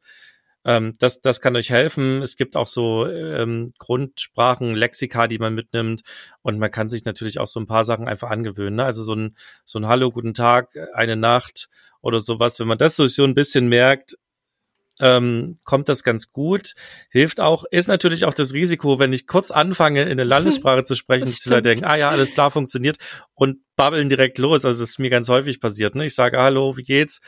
[0.66, 2.22] Ähm, das, das kann euch helfen.
[2.22, 6.02] Es gibt auch so ähm, Grundsprachen, Lexika, die man mitnimmt.
[6.42, 8.76] Und man kann sich natürlich auch so ein paar Sachen einfach angewöhnen.
[8.76, 8.86] Ne?
[8.86, 11.70] Also so ein, so ein Hallo, guten Tag, eine Nacht
[12.02, 12.60] oder sowas.
[12.60, 14.18] Wenn man das so ein bisschen merkt,
[15.00, 16.74] ähm, kommt das ganz gut,
[17.10, 20.96] hilft auch, ist natürlich auch das Risiko, wenn ich kurz anfange, in der Landessprache zu
[20.96, 22.98] sprechen, dass die Leute denken, ah ja, alles klar, funktioniert
[23.34, 24.66] und babbeln direkt los.
[24.66, 25.96] Also das ist mir ganz häufig passiert.
[25.96, 26.06] Ne?
[26.06, 27.22] Ich sage, hallo, wie geht's?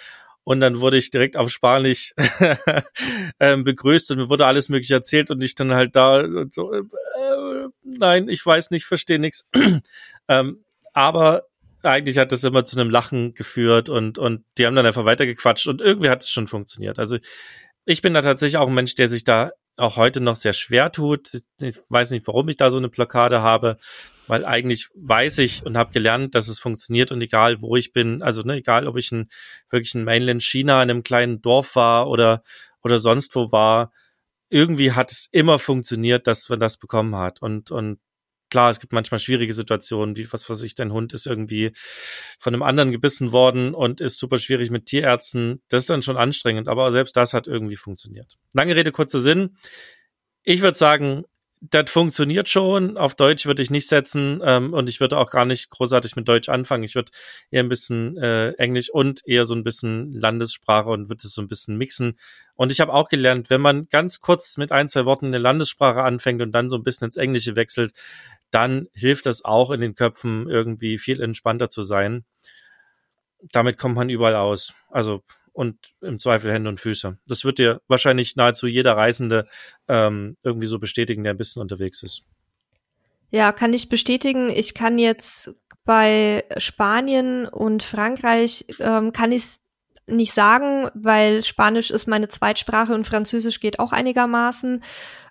[0.44, 2.14] Und dann wurde ich direkt auf Spanisch
[3.40, 6.82] ähm, begrüßt und mir wurde alles mögliche erzählt und ich dann halt da so, äh,
[7.84, 9.48] nein, ich weiß nicht, verstehe nichts.
[10.28, 11.44] ähm, aber
[11.84, 15.68] eigentlich hat das immer zu einem Lachen geführt und, und die haben dann einfach weitergequatscht
[15.68, 17.00] und irgendwie hat es schon funktioniert.
[17.00, 17.18] Also
[17.86, 20.92] ich bin da tatsächlich auch ein Mensch, der sich da auch heute noch sehr schwer
[20.92, 21.30] tut.
[21.62, 23.78] Ich weiß nicht, warum ich da so eine Blockade habe,
[24.28, 28.22] weil eigentlich weiß ich und habe gelernt, dass es funktioniert und egal wo ich bin,
[28.22, 29.30] also ne, egal ob ich in
[29.70, 32.44] wirklich in Mainland China in einem kleinen Dorf war oder
[32.84, 33.92] oder sonst wo war,
[34.50, 38.00] irgendwie hat es immer funktioniert, dass man das bekommen hat und und
[38.50, 41.72] klar, es gibt manchmal schwierige Situationen, wie was weiß ich, dein Hund ist irgendwie
[42.40, 45.62] von einem anderen gebissen worden und ist super schwierig mit Tierärzten.
[45.70, 48.38] Das ist dann schon anstrengend, aber selbst das hat irgendwie funktioniert.
[48.54, 49.56] Lange Rede, kurzer Sinn.
[50.44, 51.24] Ich würde sagen,
[51.62, 52.98] das funktioniert schon.
[52.98, 56.28] Auf Deutsch würde ich nicht setzen ähm, und ich würde auch gar nicht großartig mit
[56.28, 56.84] Deutsch anfangen.
[56.84, 57.12] Ich würde
[57.52, 61.42] eher ein bisschen äh, Englisch und eher so ein bisschen Landessprache und würde es so
[61.42, 62.18] ein bisschen mixen.
[62.56, 66.02] Und ich habe auch gelernt, wenn man ganz kurz mit ein, zwei Worten eine Landessprache
[66.02, 67.94] anfängt und dann so ein bisschen ins Englische wechselt,
[68.52, 72.24] dann hilft das auch in den Köpfen irgendwie viel entspannter zu sein.
[73.52, 74.74] Damit kommt man überall aus.
[74.90, 77.18] Also und im Zweifel Hände und Füße.
[77.28, 79.46] Das wird dir wahrscheinlich nahezu jeder Reisende
[79.88, 82.24] ähm, irgendwie so bestätigen, der ein bisschen unterwegs ist.
[83.32, 84.50] Ja, kann ich bestätigen.
[84.50, 85.54] Ich kann jetzt
[85.86, 89.58] bei Spanien und Frankreich ähm, kann ich
[90.08, 94.84] nicht sagen, weil Spanisch ist meine Zweitsprache und Französisch geht auch einigermaßen.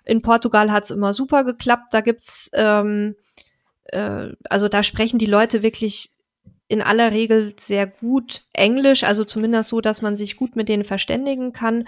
[0.05, 1.93] In Portugal hat's immer super geklappt.
[1.93, 3.15] Da gibt's ähm,
[3.91, 6.11] äh, also da sprechen die Leute wirklich
[6.69, 10.85] in aller Regel sehr gut Englisch, also zumindest so, dass man sich gut mit denen
[10.85, 11.85] verständigen kann.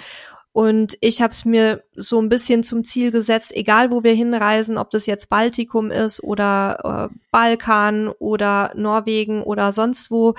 [0.54, 4.78] Und ich habe es mir so ein bisschen zum Ziel gesetzt, egal wo wir hinreisen,
[4.78, 10.34] ob das jetzt Baltikum ist oder äh, Balkan oder Norwegen oder sonst wo,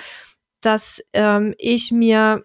[0.60, 2.44] dass ähm, ich mir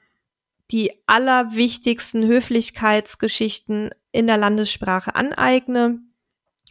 [0.72, 6.00] die allerwichtigsten Höflichkeitsgeschichten in der Landessprache aneigne.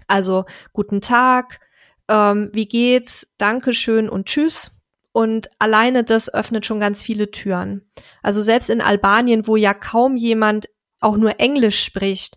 [0.06, 1.60] Also guten Tag,
[2.08, 4.75] ähm, wie geht's, Dankeschön und Tschüss.
[5.16, 7.90] Und alleine das öffnet schon ganz viele Türen.
[8.22, 10.68] Also selbst in Albanien, wo ja kaum jemand
[11.00, 12.36] auch nur Englisch spricht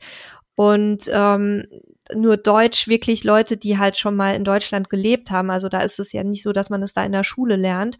[0.55, 1.65] und ähm,
[2.15, 5.51] nur Deutsch wirklich Leute, die halt schon mal in Deutschland gelebt haben.
[5.51, 7.97] Also da ist es ja nicht so, dass man es da in der Schule lernt.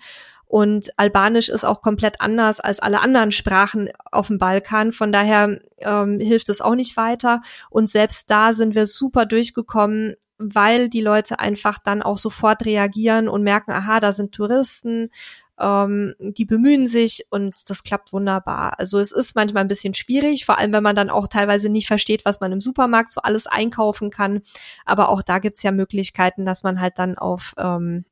[0.49, 4.91] Und Albanisch ist auch komplett anders als alle anderen Sprachen auf dem Balkan.
[4.91, 7.43] Von daher ähm, hilft es auch nicht weiter.
[7.69, 13.29] Und selbst da sind wir super durchgekommen, weil die Leute einfach dann auch sofort reagieren
[13.29, 15.11] und merken, aha, da sind Touristen,
[15.59, 18.79] ähm, die bemühen sich und das klappt wunderbar.
[18.79, 21.85] Also es ist manchmal ein bisschen schwierig, vor allem wenn man dann auch teilweise nicht
[21.85, 24.41] versteht, was man im Supermarkt so alles einkaufen kann.
[24.83, 28.05] Aber auch da gibt's ja Möglichkeiten, dass man halt dann auf ähm,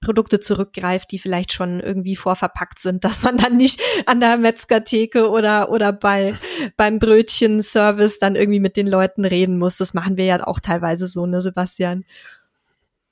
[0.00, 5.30] Produkte zurückgreift, die vielleicht schon irgendwie vorverpackt sind, dass man dann nicht an der Metzgertheke
[5.30, 6.36] oder, oder bei,
[6.76, 9.76] beim Brötchenservice dann irgendwie mit den Leuten reden muss.
[9.76, 12.04] Das machen wir ja auch teilweise so, ne, Sebastian?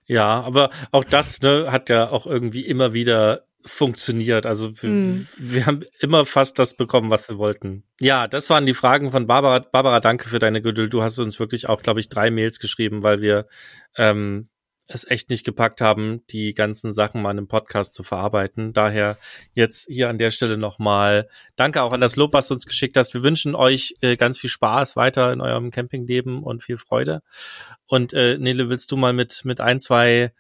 [0.06, 4.46] Ja, aber auch das ne, hat ja auch irgendwie immer wieder funktioniert.
[4.46, 5.28] Also wir, mm.
[5.38, 7.84] wir haben immer fast das bekommen, was wir wollten.
[8.00, 9.60] Ja, das waren die Fragen von Barbara.
[9.60, 10.92] Barbara, danke für deine Geduld.
[10.92, 13.46] Du hast uns wirklich auch, glaube ich, drei Mails geschrieben, weil wir
[13.96, 14.48] ähm,
[14.92, 18.72] es echt nicht gepackt haben, die ganzen Sachen mal in einem Podcast zu verarbeiten.
[18.72, 19.16] Daher
[19.54, 22.96] jetzt hier an der Stelle nochmal danke auch an das Lob, was du uns geschickt
[22.96, 23.14] hast.
[23.14, 27.22] Wir wünschen euch äh, ganz viel Spaß weiter in eurem Campingleben und viel Freude.
[27.86, 30.32] Und äh, Nele, willst du mal mit, mit ein, zwei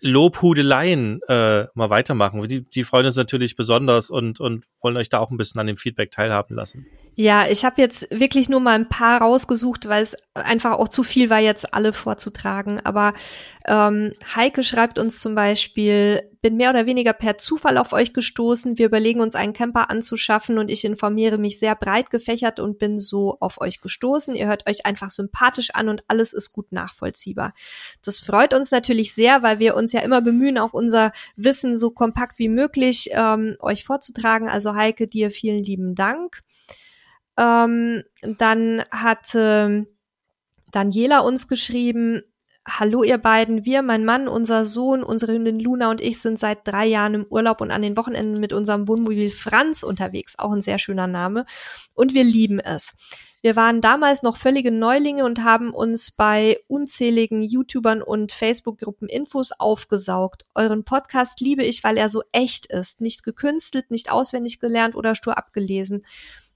[0.00, 2.42] Lobhudeleien äh, mal weitermachen.
[2.44, 5.66] Die, die freuen uns natürlich besonders und, und wollen euch da auch ein bisschen an
[5.66, 6.86] dem Feedback teilhaben lassen.
[7.16, 11.02] Ja, ich habe jetzt wirklich nur mal ein paar rausgesucht, weil es einfach auch zu
[11.02, 12.80] viel war, jetzt alle vorzutragen.
[12.80, 13.12] Aber
[13.66, 18.78] ähm, Heike schreibt uns zum Beispiel, bin mehr oder weniger per Zufall auf euch gestoßen.
[18.78, 22.98] Wir überlegen uns einen Camper anzuschaffen und ich informiere mich sehr breit gefächert und bin
[22.98, 24.34] so auf euch gestoßen.
[24.34, 27.52] Ihr hört euch einfach sympathisch an und alles ist gut nachvollziehbar.
[28.02, 31.90] Das freut uns natürlich sehr, weil wir uns ja immer bemühen, auch unser Wissen so
[31.90, 34.48] kompakt wie möglich ähm, euch vorzutragen.
[34.48, 36.42] Also Heike, dir vielen lieben Dank.
[37.36, 39.86] Ähm, dann hatte
[40.70, 42.22] Daniela uns geschrieben,
[42.66, 46.66] hallo ihr beiden, wir, mein Mann, unser Sohn, unsere Hündin Luna und ich sind seit
[46.66, 50.60] drei Jahren im Urlaub und an den Wochenenden mit unserem Wohnmobil Franz unterwegs, auch ein
[50.60, 51.46] sehr schöner Name,
[51.94, 52.92] und wir lieben es.
[53.42, 59.52] Wir waren damals noch völlige Neulinge und haben uns bei unzähligen YouTubern und Facebook-Gruppen Infos
[59.52, 60.44] aufgesaugt.
[60.54, 65.14] Euren Podcast liebe ich, weil er so echt ist, nicht gekünstelt, nicht auswendig gelernt oder
[65.14, 66.04] stur abgelesen.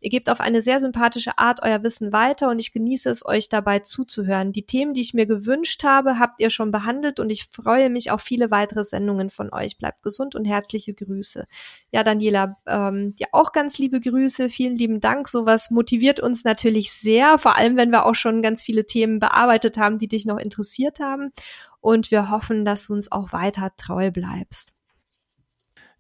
[0.05, 3.49] Ihr gebt auf eine sehr sympathische Art euer Wissen weiter und ich genieße es, euch
[3.49, 4.53] dabei zuzuhören.
[4.53, 8.11] Die Themen, die ich mir gewünscht habe, habt ihr schon behandelt und ich freue mich
[8.11, 9.79] auf viele weitere Sendungen von euch.
[9.79, 11.47] Bleibt gesund und herzliche Grüße.
[11.91, 14.51] Ja, Daniela, ähm, dir auch ganz liebe Grüße.
[14.51, 15.27] Vielen lieben Dank.
[15.27, 19.79] Sowas motiviert uns natürlich sehr, vor allem wenn wir auch schon ganz viele Themen bearbeitet
[19.79, 21.33] haben, die dich noch interessiert haben.
[21.81, 24.75] Und wir hoffen, dass du uns auch weiter treu bleibst.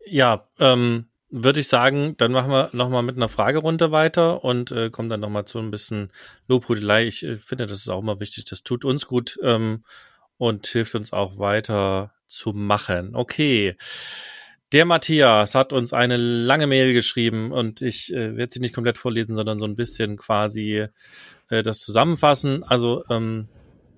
[0.04, 4.90] Ja, ähm, würde ich sagen, dann machen wir nochmal mit einer Fragerunde weiter und äh,
[4.90, 6.12] kommen dann nochmal zu ein bisschen
[6.46, 7.06] Lobhudelei.
[7.06, 8.44] Ich äh, finde, das ist auch immer wichtig.
[8.44, 9.82] Das tut uns gut ähm,
[10.36, 13.16] und hilft uns auch weiter zu machen.
[13.16, 13.76] Okay.
[14.70, 18.98] Der Matthias hat uns eine lange Mail geschrieben und ich äh, werde sie nicht komplett
[18.98, 20.86] vorlesen, sondern so ein bisschen quasi
[21.48, 22.62] äh, das zusammenfassen.
[22.62, 23.48] Also ähm,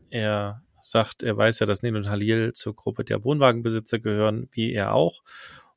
[0.09, 4.73] er sagt, er weiß ja, dass Nil und Halil zur Gruppe der Wohnwagenbesitzer gehören, wie
[4.73, 5.21] er auch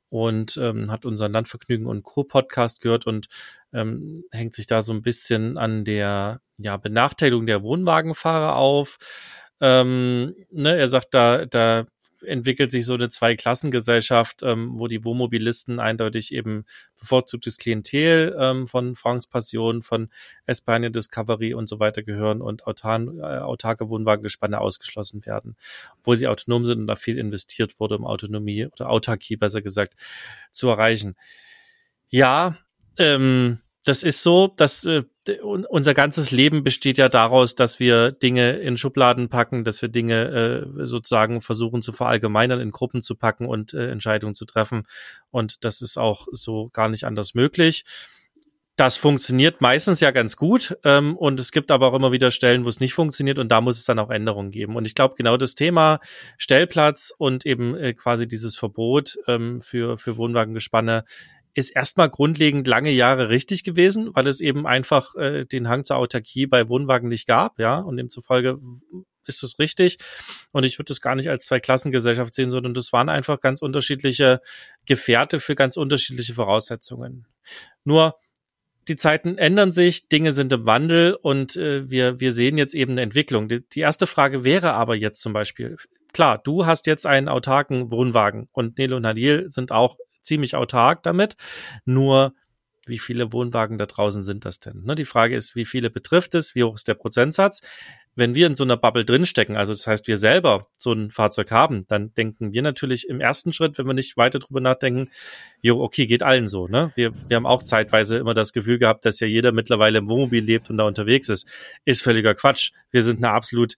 [0.09, 3.27] und ähm, hat unseren Landvergnügen und Co-Podcast gehört und
[3.73, 8.97] ähm, hängt sich da so ein bisschen an der ja, Benachteiligung der Wohnwagenfahrer auf.
[9.61, 11.85] Ähm, ne, er sagt, da, da
[12.23, 16.65] entwickelt sich so eine Zweiklassengesellschaft, ähm, wo die Wohnmobilisten eindeutig eben
[16.97, 20.09] bevorzugtes Klientel ähm, von Franks Passion, von
[20.45, 25.55] Espania Discovery und so weiter gehören und autan, äh, autarke Wohnwagengespanne ausgeschlossen werden,
[25.99, 29.95] obwohl sie autonom sind und da viel investiert wurde, um Autonomie oder Autarkie besser gesagt
[30.51, 31.15] zu erreichen.
[32.09, 32.57] Ja,
[32.97, 35.03] ähm, das ist so, dass äh,
[35.41, 40.65] unser ganzes Leben besteht ja daraus, dass wir Dinge in Schubladen packen, dass wir Dinge
[40.77, 44.83] äh, sozusagen versuchen zu verallgemeinern, in Gruppen zu packen und äh, Entscheidungen zu treffen.
[45.31, 47.85] Und das ist auch so gar nicht anders möglich.
[48.75, 52.63] Das funktioniert meistens ja ganz gut ähm, und es gibt aber auch immer wieder Stellen,
[52.63, 54.77] wo es nicht funktioniert und da muss es dann auch Änderungen geben.
[54.77, 55.99] Und ich glaube, genau das Thema
[56.37, 61.03] Stellplatz und eben äh, quasi dieses Verbot ähm, für, für Wohnwagengespanne
[61.59, 65.97] ist erstmal grundlegend lange Jahre richtig gewesen, weil es eben einfach äh, den Hang zur
[65.97, 68.59] Autarkie bei Wohnwagen nicht gab, ja, und demzufolge
[69.25, 69.97] ist es richtig.
[70.51, 74.41] Und ich würde das gar nicht als Zweiklassengesellschaft sehen, sondern das waren einfach ganz unterschiedliche
[74.85, 77.27] Gefährte für ganz unterschiedliche Voraussetzungen.
[77.85, 78.15] Nur
[78.87, 82.93] die Zeiten ändern sich, Dinge sind im Wandel und äh, wir, wir sehen jetzt eben
[82.93, 83.47] eine Entwicklung.
[83.47, 85.77] Die, die erste Frage wäre aber jetzt zum Beispiel,
[86.11, 89.97] klar, du hast jetzt einen autarken Wohnwagen und Nelo und Nadil sind auch
[90.29, 91.35] ziemlich autark damit.
[91.83, 92.33] Nur
[92.85, 94.83] wie viele Wohnwagen da draußen sind das denn?
[94.83, 96.55] Ne, die Frage ist, wie viele betrifft es?
[96.55, 97.61] Wie hoch ist der Prozentsatz?
[98.15, 101.51] Wenn wir in so einer Bubble drinstecken, also das heißt, wir selber so ein Fahrzeug
[101.51, 105.09] haben, dann denken wir natürlich im ersten Schritt, wenn wir nicht weiter drüber nachdenken,
[105.61, 106.91] jo, okay, geht allen so, ne?
[106.95, 110.43] Wir, wir haben auch zeitweise immer das Gefühl gehabt, dass ja jeder mittlerweile im Wohnmobil
[110.43, 111.47] lebt und da unterwegs ist.
[111.85, 112.71] Ist völliger Quatsch.
[112.91, 113.75] Wir sind eine absolut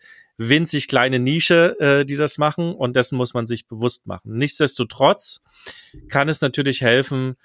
[0.49, 4.37] winzig kleine Nische, äh, die das machen und dessen muss man sich bewusst machen.
[4.37, 5.41] Nichtsdestotrotz
[6.09, 7.35] kann es natürlich helfen,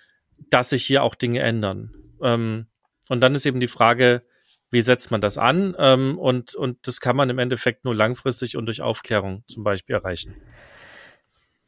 [0.50, 1.94] dass sich hier auch Dinge ändern.
[2.22, 2.66] Ähm,
[3.08, 4.22] und dann ist eben die Frage,
[4.70, 5.76] wie setzt man das an?
[5.78, 9.94] Ähm, und, und das kann man im Endeffekt nur langfristig und durch Aufklärung zum Beispiel
[9.94, 10.34] erreichen.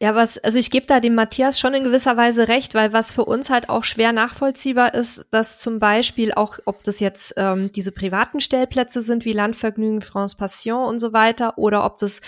[0.00, 3.11] Ja, was, also ich gebe da dem Matthias schon in gewisser Weise recht, weil was
[3.11, 7.68] für uns halt auch schwer nachvollziehbar ist, dass zum Beispiel auch, ob das jetzt ähm,
[7.72, 12.20] diese privaten Stellplätze sind wie Landvergnügen, France Passion und so weiter, oder ob das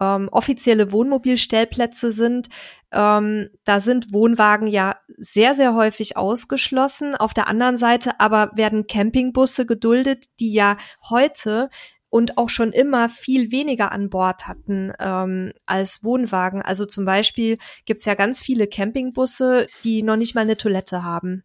[0.00, 2.48] ähm, offizielle Wohnmobilstellplätze sind,
[2.92, 7.14] ähm, da sind Wohnwagen ja sehr, sehr häufig ausgeschlossen.
[7.14, 10.76] Auf der anderen Seite aber werden Campingbusse geduldet, die ja
[11.08, 11.70] heute
[12.14, 16.62] und auch schon immer viel weniger an Bord hatten ähm, als Wohnwagen.
[16.62, 21.42] Also zum Beispiel gibt's ja ganz viele Campingbusse, die noch nicht mal eine Toilette haben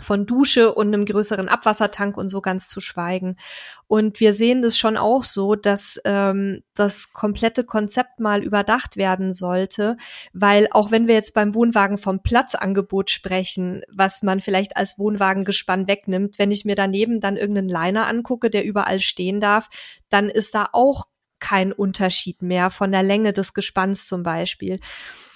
[0.00, 3.36] von Dusche und einem größeren Abwassertank und so ganz zu schweigen.
[3.86, 9.32] Und wir sehen das schon auch so, dass ähm, das komplette Konzept mal überdacht werden
[9.32, 9.96] sollte,
[10.32, 15.88] weil auch wenn wir jetzt beim Wohnwagen vom Platzangebot sprechen, was man vielleicht als Wohnwagengespann
[15.88, 19.68] wegnimmt, wenn ich mir daneben dann irgendeinen Liner angucke, der überall stehen darf,
[20.08, 21.06] dann ist da auch
[21.40, 24.80] kein Unterschied mehr von der Länge des Gespanns zum Beispiel.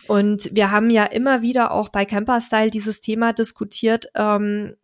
[0.09, 4.77] Und wir haben ja immer wieder auch bei Camperstyle dieses Thema diskutiert ähm,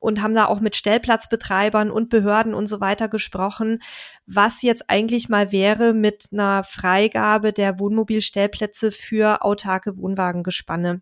[0.00, 3.82] und haben da auch mit Stellplatzbetreibern und Behörden und so weiter gesprochen,
[4.26, 11.00] was jetzt eigentlich mal wäre mit einer Freigabe der Wohnmobilstellplätze für autarke Wohnwagengespanne.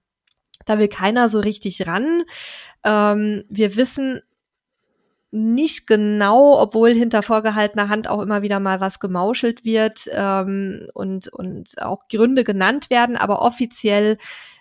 [0.65, 2.23] Da will keiner so richtig ran.
[2.85, 4.21] Ähm, wir wissen
[5.33, 11.29] nicht genau, obwohl hinter vorgehaltener Hand auch immer wieder mal was gemauschelt wird ähm, und,
[11.29, 14.19] und auch Gründe genannt werden, aber offiziell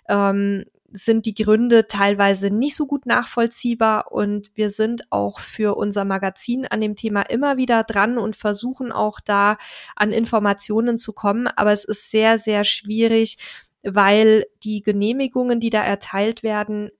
[0.08, 4.12] ähm, sind die Gründe teilweise nicht so gut nachvollziehbar.
[4.12, 8.92] Und wir sind auch für unser Magazin an dem Thema immer wieder dran und versuchen
[8.92, 9.56] auch da
[9.96, 13.38] an Informationen zu kommen, aber es ist sehr, sehr schwierig,
[13.82, 16.90] weil die Genehmigungen, die da erteilt werden,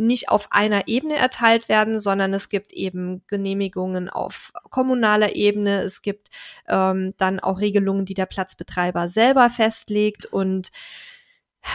[0.00, 5.82] nicht auf einer Ebene erteilt werden, sondern es gibt eben Genehmigungen auf kommunaler Ebene.
[5.82, 6.28] Es gibt
[6.68, 10.26] ähm, dann auch Regelungen, die der Platzbetreiber selber festlegt.
[10.26, 10.70] Und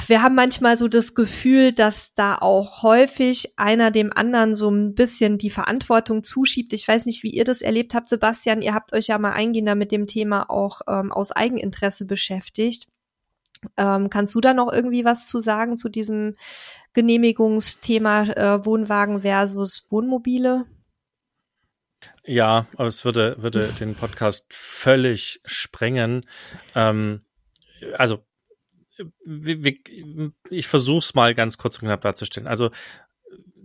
[0.07, 4.95] wir haben manchmal so das Gefühl, dass da auch häufig einer dem anderen so ein
[4.95, 6.73] bisschen die Verantwortung zuschiebt.
[6.73, 8.63] Ich weiß nicht, wie ihr das erlebt habt, Sebastian.
[8.63, 12.87] Ihr habt euch ja mal eingehender mit dem Thema auch ähm, aus Eigeninteresse beschäftigt.
[13.77, 16.33] Ähm, kannst du da noch irgendwie was zu sagen zu diesem
[16.95, 20.65] Genehmigungsthema äh, Wohnwagen versus Wohnmobile?
[22.23, 26.25] Ja, aber es würde, würde den Podcast völlig sprengen.
[26.73, 27.21] Ähm,
[27.97, 28.23] also
[30.49, 32.47] ich versuche es mal ganz kurz und knapp darzustellen.
[32.47, 32.71] Also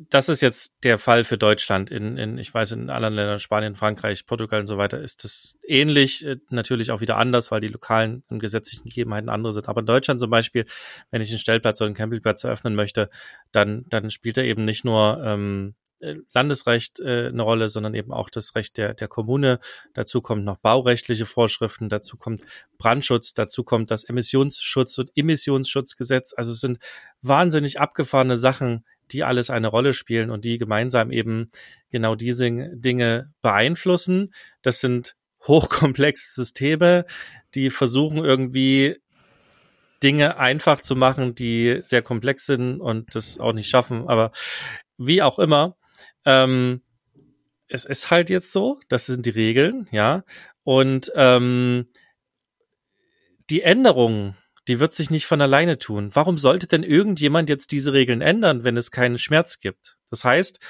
[0.09, 1.91] das ist jetzt der Fall für Deutschland.
[1.91, 5.59] In, in, ich weiß, in anderen Ländern, Spanien, Frankreich, Portugal und so weiter, ist das
[5.67, 9.69] ähnlich, äh, natürlich auch wieder anders, weil die lokalen und gesetzlichen Gegebenheiten andere sind.
[9.69, 10.65] Aber in Deutschland zum Beispiel,
[11.11, 13.11] wenn ich einen Stellplatz oder einen Campingplatz eröffnen möchte,
[13.53, 18.13] dann, dann spielt er eben nicht nur ähm, äh, Landesrecht äh, eine Rolle, sondern eben
[18.13, 19.61] auch das Recht der, der Kommune.
[19.93, 22.41] Dazu kommt noch baurechtliche Vorschriften, dazu kommt
[22.79, 26.33] Brandschutz, dazu kommt das Emissionsschutz- und Emissionsschutzgesetz.
[26.35, 26.79] Also es sind
[27.21, 31.51] wahnsinnig abgefahrene Sachen, die alles eine Rolle spielen und die gemeinsam eben
[31.91, 34.33] genau diese Dinge beeinflussen.
[34.63, 37.05] Das sind hochkomplexe Systeme,
[37.55, 38.97] die versuchen irgendwie
[40.03, 44.09] Dinge einfach zu machen, die sehr komplex sind und das auch nicht schaffen.
[44.09, 44.33] Aber
[44.97, 45.77] wie auch immer,
[46.25, 46.83] ähm,
[47.69, 50.25] es ist halt jetzt so, das sind die Regeln, ja.
[50.65, 51.87] Und ähm,
[53.49, 54.37] die Änderungen
[54.71, 56.11] die wird sich nicht von alleine tun.
[56.14, 59.97] Warum sollte denn irgendjemand jetzt diese Regeln ändern, wenn es keinen Schmerz gibt?
[60.11, 60.61] Das heißt,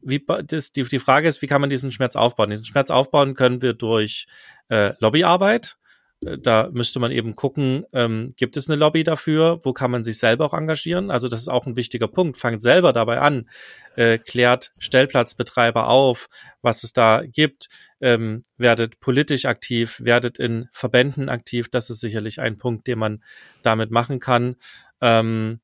[0.00, 2.48] wie, das, die, die Frage ist, wie kann man diesen Schmerz aufbauen?
[2.48, 4.26] Diesen Schmerz aufbauen können wir durch
[4.70, 5.76] äh, Lobbyarbeit,
[6.22, 9.58] da müsste man eben gucken, ähm, gibt es eine Lobby dafür?
[9.62, 11.10] Wo kann man sich selber auch engagieren?
[11.10, 12.36] Also das ist auch ein wichtiger Punkt.
[12.36, 13.48] Fangt selber dabei an,
[13.96, 16.28] äh, klärt Stellplatzbetreiber auf,
[16.62, 17.68] was es da gibt,
[18.00, 21.68] ähm, werdet politisch aktiv, werdet in Verbänden aktiv.
[21.70, 23.24] Das ist sicherlich ein Punkt, den man
[23.62, 24.56] damit machen kann.
[25.00, 25.60] Ähm,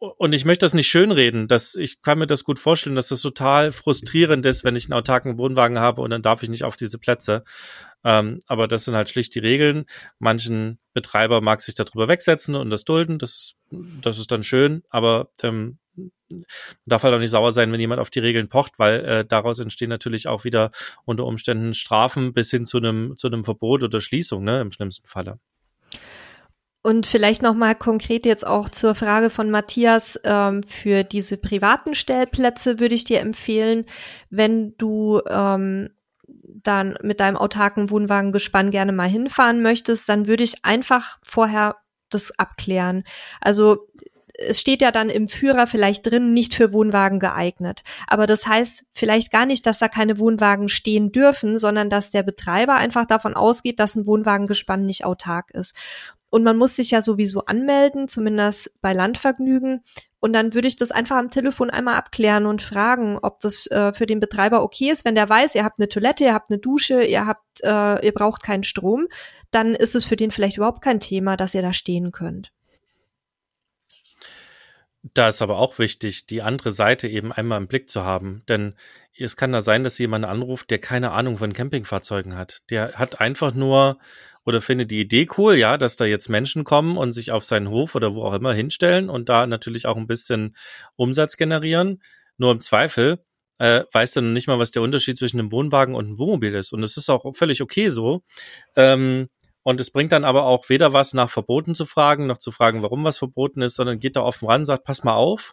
[0.00, 3.20] und ich möchte das nicht schönreden, dass ich kann mir das gut vorstellen, dass das
[3.20, 6.76] total frustrierend ist, wenn ich einen autarken Wohnwagen habe und dann darf ich nicht auf
[6.76, 7.44] diese Plätze.
[8.04, 9.84] Ähm, aber das sind halt schlicht die Regeln.
[10.18, 13.18] Manchen Betreiber mag sich darüber wegsetzen und das dulden.
[13.18, 13.56] Das ist,
[14.02, 15.78] das ist dann schön, aber ähm,
[16.86, 19.58] darf halt auch nicht sauer sein, wenn jemand auf die Regeln pocht, weil äh, daraus
[19.58, 20.70] entstehen natürlich auch wieder
[21.04, 25.06] unter Umständen Strafen bis hin zu einem zu einem Verbot oder Schließung, ne, im schlimmsten
[25.06, 25.38] Falle.
[26.82, 30.18] Und vielleicht nochmal konkret jetzt auch zur Frage von Matthias.
[30.24, 33.84] Ähm, für diese privaten Stellplätze würde ich dir empfehlen,
[34.30, 35.90] wenn du ähm,
[36.44, 41.76] dann mit deinem autarken Wohnwagengespann gerne mal hinfahren möchtest, dann würde ich einfach vorher
[42.10, 43.04] das abklären.
[43.40, 43.86] Also
[44.40, 47.82] es steht ja dann im Führer vielleicht drin, nicht für Wohnwagen geeignet.
[48.06, 52.22] Aber das heißt vielleicht gar nicht, dass da keine Wohnwagen stehen dürfen, sondern dass der
[52.22, 55.74] Betreiber einfach davon ausgeht, dass ein Wohnwagengespann nicht autark ist.
[56.30, 59.82] Und man muss sich ja sowieso anmelden, zumindest bei Landvergnügen.
[60.20, 63.92] Und dann würde ich das einfach am Telefon einmal abklären und fragen, ob das äh,
[63.94, 65.04] für den Betreiber okay ist.
[65.06, 68.12] Wenn der weiß, ihr habt eine Toilette, ihr habt eine Dusche, ihr habt, äh, ihr
[68.12, 69.08] braucht keinen Strom,
[69.50, 72.52] dann ist es für den vielleicht überhaupt kein Thema, dass ihr da stehen könnt.
[75.14, 78.42] Da ist aber auch wichtig, die andere Seite eben einmal im Blick zu haben.
[78.48, 78.74] Denn
[79.20, 82.60] es kann da sein, dass jemand anruft, der keine Ahnung von Campingfahrzeugen hat.
[82.70, 83.98] Der hat einfach nur
[84.44, 87.68] oder findet die Idee cool, ja, dass da jetzt Menschen kommen und sich auf seinen
[87.68, 90.56] Hof oder wo auch immer hinstellen und da natürlich auch ein bisschen
[90.96, 92.02] Umsatz generieren.
[92.38, 93.22] Nur im Zweifel
[93.58, 96.72] äh, weiß dann nicht mal, was der Unterschied zwischen einem Wohnwagen und einem Wohnmobil ist.
[96.72, 98.22] Und es ist auch völlig okay so.
[98.76, 99.28] Ähm,
[99.62, 102.82] und es bringt dann aber auch weder was nach Verboten zu fragen, noch zu fragen,
[102.82, 105.52] warum was verboten ist, sondern geht da offen ran, sagt, pass mal auf,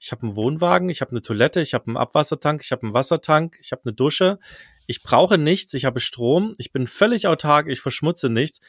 [0.00, 2.94] ich habe einen Wohnwagen, ich habe eine Toilette, ich habe einen Abwassertank, ich habe einen
[2.94, 4.38] Wassertank, ich habe eine Dusche,
[4.86, 8.60] ich brauche nichts, ich habe Strom, ich bin völlig autark, ich verschmutze nichts,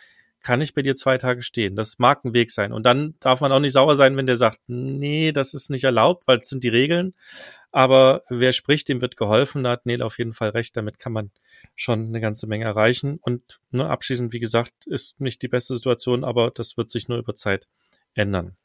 [0.42, 1.76] kann ich bei dir zwei Tage stehen.
[1.76, 2.74] Das mag ein Weg sein.
[2.74, 5.84] Und dann darf man auch nicht sauer sein, wenn der sagt, nee, das ist nicht
[5.84, 7.14] erlaubt, weil es sind die Regeln.
[7.72, 9.64] Aber wer spricht, dem wird geholfen.
[9.64, 10.76] Da hat Nele auf jeden Fall recht.
[10.76, 11.32] Damit kann man
[11.76, 13.20] schon eine ganze Menge erreichen.
[13.22, 17.08] Und nur ne, abschließend, wie gesagt, ist nicht die beste Situation, aber das wird sich
[17.08, 17.68] nur über Zeit
[18.16, 18.58] ändern.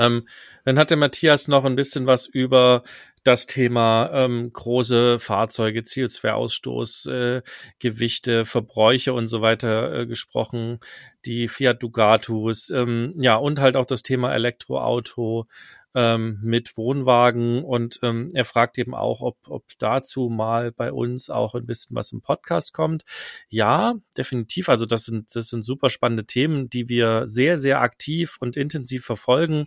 [0.00, 0.26] Ähm,
[0.64, 2.82] dann hat der Matthias noch ein bisschen was über
[3.22, 7.42] das Thema ähm, große Fahrzeuge, CO2-Ausstoß, äh,
[7.78, 10.80] Gewichte, Verbräuche und so weiter äh, gesprochen,
[11.26, 15.46] die Fiat Ducatus, ähm, ja, und halt auch das Thema Elektroauto,
[15.94, 21.30] ähm, mit Wohnwagen und ähm, er fragt eben auch, ob, ob dazu mal bei uns
[21.30, 23.04] auch ein bisschen was im Podcast kommt.
[23.48, 24.68] Ja, definitiv.
[24.68, 29.04] Also das sind, das sind super spannende Themen, die wir sehr, sehr aktiv und intensiv
[29.04, 29.66] verfolgen.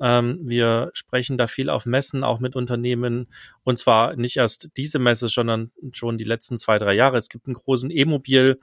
[0.00, 3.28] Ähm, wir sprechen da viel auf Messen, auch mit Unternehmen.
[3.62, 7.16] Und zwar nicht erst diese Messe, sondern schon die letzten zwei, drei Jahre.
[7.16, 8.60] Es gibt einen großen E-Mobil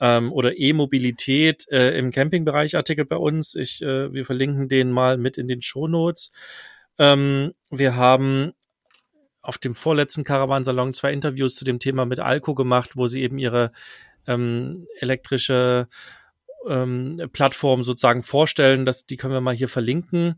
[0.00, 3.54] ähm, oder E-Mobilität äh, im Campingbereich Artikel bei uns.
[3.54, 6.30] Ich, äh, wir verlinken den mal mit in den Shownotes.
[6.98, 8.52] Ähm, wir haben
[9.42, 13.38] auf dem vorletzten Caravansalon zwei Interviews zu dem Thema mit Alco gemacht, wo sie eben
[13.38, 13.72] ihre
[14.26, 15.88] ähm, elektrische
[16.66, 18.84] ähm, Plattform sozusagen vorstellen.
[18.84, 20.36] Das, die können wir mal hier verlinken.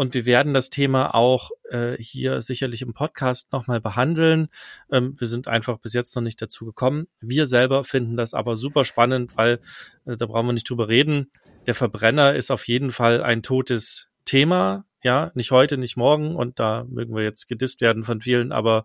[0.00, 4.48] Und wir werden das Thema auch äh, hier sicherlich im Podcast nochmal behandeln.
[4.90, 7.06] Ähm, wir sind einfach bis jetzt noch nicht dazu gekommen.
[7.20, 9.60] Wir selber finden das aber super spannend, weil
[10.06, 11.30] äh, da brauchen wir nicht drüber reden.
[11.66, 14.86] Der Verbrenner ist auf jeden Fall ein totes Thema.
[15.02, 16.34] Ja, nicht heute, nicht morgen.
[16.34, 18.52] Und da mögen wir jetzt gedisst werden von vielen.
[18.52, 18.84] Aber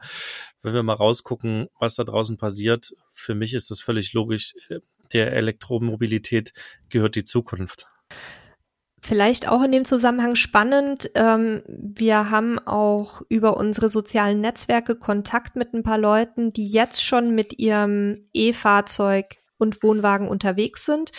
[0.64, 4.54] wenn wir mal rausgucken, was da draußen passiert, für mich ist das völlig logisch.
[5.14, 6.54] Der Elektromobilität
[6.90, 7.88] gehört die Zukunft.
[9.02, 11.12] Vielleicht auch in dem Zusammenhang spannend.
[11.14, 17.04] Ähm, wir haben auch über unsere sozialen Netzwerke Kontakt mit ein paar Leuten, die jetzt
[17.04, 21.12] schon mit ihrem E-Fahrzeug und Wohnwagen unterwegs sind.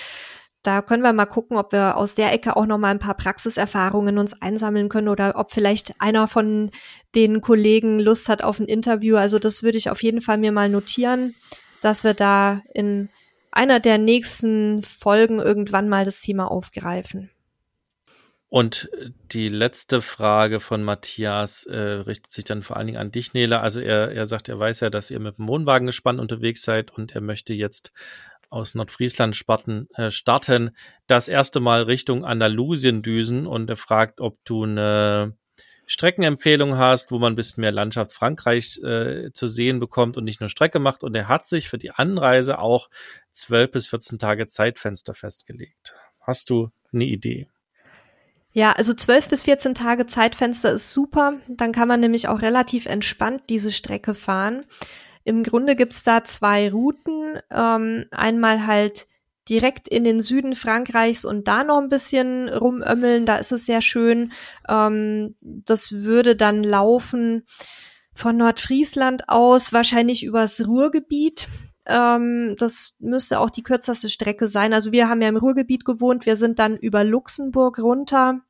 [0.64, 3.14] Da können wir mal gucken, ob wir aus der Ecke auch noch mal ein paar
[3.14, 6.72] Praxiserfahrungen uns einsammeln können oder ob vielleicht einer von
[7.14, 9.14] den Kollegen Lust hat auf ein Interview.
[9.14, 11.36] Also das würde ich auf jeden Fall mir mal notieren,
[11.82, 13.10] dass wir da in
[13.56, 17.30] einer der nächsten Folgen irgendwann mal das Thema aufgreifen.
[18.48, 18.88] Und
[19.32, 23.60] die letzte Frage von Matthias äh, richtet sich dann vor allen Dingen an dich, Nele.
[23.60, 26.92] Also er, er sagt, er weiß ja, dass ihr mit dem Wohnwagen gespannt unterwegs seid
[26.92, 27.92] und er möchte jetzt
[28.48, 30.70] aus Nordfriesland starten, äh, starten
[31.08, 35.36] das erste Mal Richtung Andalusien düsen und er fragt, ob du eine
[35.86, 40.40] Streckenempfehlung hast, wo man ein bisschen mehr Landschaft Frankreich äh, zu sehen bekommt und nicht
[40.40, 41.04] nur Strecke macht.
[41.04, 42.90] Und er hat sich für die Anreise auch
[43.32, 45.94] zwölf bis 14 Tage Zeitfenster festgelegt.
[46.20, 47.48] Hast du eine Idee?
[48.52, 51.34] Ja, also zwölf bis 14 Tage Zeitfenster ist super.
[51.46, 54.64] Dann kann man nämlich auch relativ entspannt diese Strecke fahren.
[55.24, 57.38] Im Grunde gibt's da zwei Routen.
[57.50, 59.06] Ähm, einmal halt
[59.48, 63.26] direkt in den Süden Frankreichs und da noch ein bisschen rumömmeln.
[63.26, 64.32] Da ist es sehr schön.
[64.68, 67.44] Ähm, das würde dann laufen
[68.12, 71.48] von Nordfriesland aus, wahrscheinlich übers Ruhrgebiet.
[71.86, 74.72] Ähm, das müsste auch die kürzeste Strecke sein.
[74.72, 76.26] Also wir haben ja im Ruhrgebiet gewohnt.
[76.26, 78.40] Wir sind dann über Luxemburg runter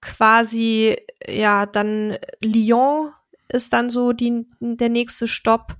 [0.00, 0.96] quasi,
[1.26, 3.10] ja, dann Lyon
[3.48, 5.76] ist dann so die, der nächste Stopp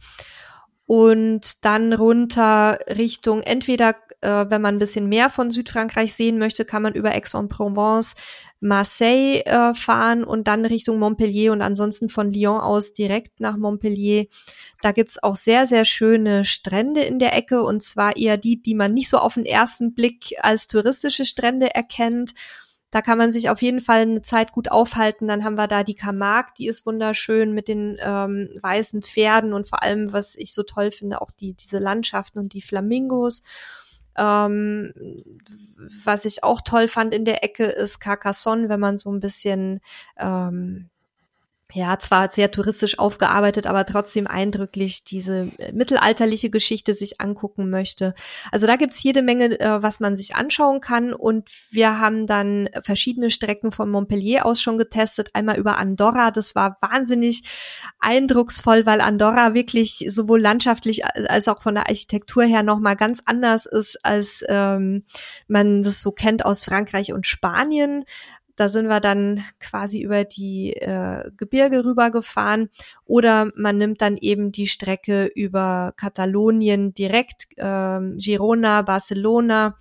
[0.89, 6.65] und dann runter Richtung entweder, äh, wenn man ein bisschen mehr von Südfrankreich sehen möchte,
[6.65, 8.15] kann man über Aix-en-Provence
[8.61, 14.29] Marseille äh, fahren und dann Richtung Montpellier und ansonsten von Lyon aus direkt nach Montpellier.
[14.81, 18.75] Da gibt's auch sehr, sehr schöne Strände in der Ecke und zwar eher die, die
[18.75, 22.33] man nicht so auf den ersten Blick als touristische Strände erkennt
[22.91, 25.29] da kann man sich auf jeden Fall eine Zeit gut aufhalten.
[25.29, 29.69] Dann haben wir da die Camargue, die ist wunderschön mit den ähm, weißen Pferden und
[29.69, 33.43] vor allem, was ich so toll finde, auch die diese Landschaften und die Flamingos.
[34.17, 34.93] Ähm,
[36.03, 39.81] was ich auch toll fand in der Ecke ist Carcassonne, wenn man so ein bisschen
[40.17, 40.89] ähm,
[41.75, 48.15] ja, zwar sehr touristisch aufgearbeitet, aber trotzdem eindrücklich diese äh, mittelalterliche Geschichte sich angucken möchte.
[48.51, 51.13] Also da gibt's jede Menge, äh, was man sich anschauen kann.
[51.13, 55.29] Und wir haben dann verschiedene Strecken von Montpellier aus schon getestet.
[55.35, 56.31] Einmal über Andorra.
[56.31, 57.43] Das war wahnsinnig
[57.99, 63.67] eindrucksvoll, weil Andorra wirklich sowohl landschaftlich als auch von der Architektur her nochmal ganz anders
[63.67, 65.03] ist, als ähm,
[65.49, 68.05] man das so kennt aus Frankreich und Spanien.
[68.59, 72.71] Da sind wir dann quasi über die äh, Gebirge rübergefahren
[73.05, 79.77] oder man nimmt dann eben die Strecke über Katalonien direkt, äh, Girona, Barcelona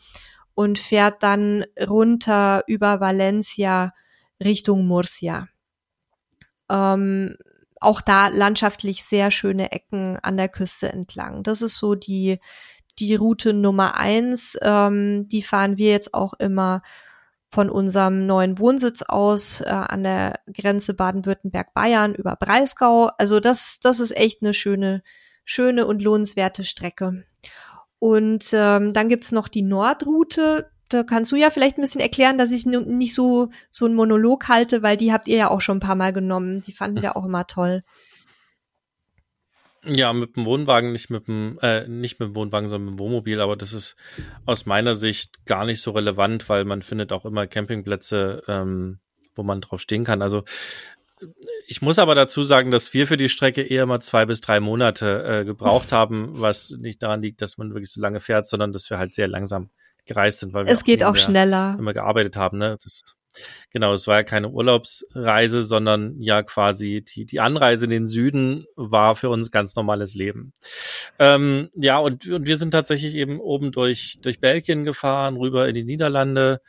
[0.53, 3.95] und fährt dann runter über Valencia
[4.43, 5.47] Richtung Murcia.
[6.69, 7.35] Ähm,
[7.79, 11.41] auch da landschaftlich sehr schöne Ecken an der Küste entlang.
[11.41, 12.37] Das ist so die,
[12.99, 14.55] die Route Nummer eins.
[14.61, 16.83] Ähm, die fahren wir jetzt auch immer
[17.49, 23.09] von unserem neuen Wohnsitz aus äh, an der Grenze Baden-Württemberg-Bayern über Breisgau.
[23.17, 25.01] Also das, das ist echt eine schöne,
[25.45, 27.23] schöne und lohnenswerte Strecke.
[27.99, 30.69] Und ähm, dann gibt's noch die Nordroute.
[30.89, 34.47] da kannst du ja vielleicht ein bisschen erklären, dass ich nicht so, so einen Monolog
[34.49, 36.61] halte, weil die habt ihr ja auch schon ein paar Mal genommen.
[36.61, 37.83] Die fanden wir auch immer toll.
[39.87, 42.99] Ja, mit dem Wohnwagen, nicht mit dem, äh, nicht mit dem Wohnwagen, sondern mit dem
[42.99, 43.95] Wohnmobil, aber das ist
[44.45, 48.99] aus meiner Sicht gar nicht so relevant, weil man findet auch immer Campingplätze, ähm,
[49.35, 50.21] wo man drauf stehen kann.
[50.21, 50.43] Also
[51.67, 54.59] ich muss aber dazu sagen, dass wir für die Strecke eher mal zwei bis drei
[54.59, 58.71] Monate äh, gebraucht haben, was nicht daran liegt, dass man wirklich so lange fährt, sondern
[58.71, 59.69] dass wir halt sehr langsam
[60.05, 62.57] gereist sind, weil wir es geht auch schneller immer gearbeitet haben.
[62.57, 62.77] Ne?
[62.81, 63.15] Das,
[63.71, 68.65] genau, es war ja keine Urlaubsreise, sondern ja quasi die die Anreise in den Süden
[68.75, 70.53] war für uns ganz normales Leben.
[71.19, 75.75] Ähm, ja, und, und wir sind tatsächlich eben oben durch durch Belgien gefahren, rüber in
[75.75, 76.61] die Niederlande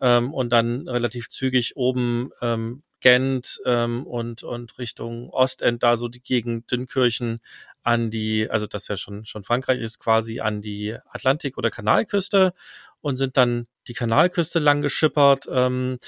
[0.00, 6.08] ähm, und dann relativ zügig oben ähm, Gent ähm, und, und Richtung Ostend, da so
[6.08, 7.40] die Gegend Dünnkirchen
[7.82, 12.54] an die, also das ja schon, schon Frankreich ist, quasi an die Atlantik- oder Kanalküste
[13.02, 15.46] und sind dann die Kanalküste lang geschippert.
[15.50, 15.98] Ähm,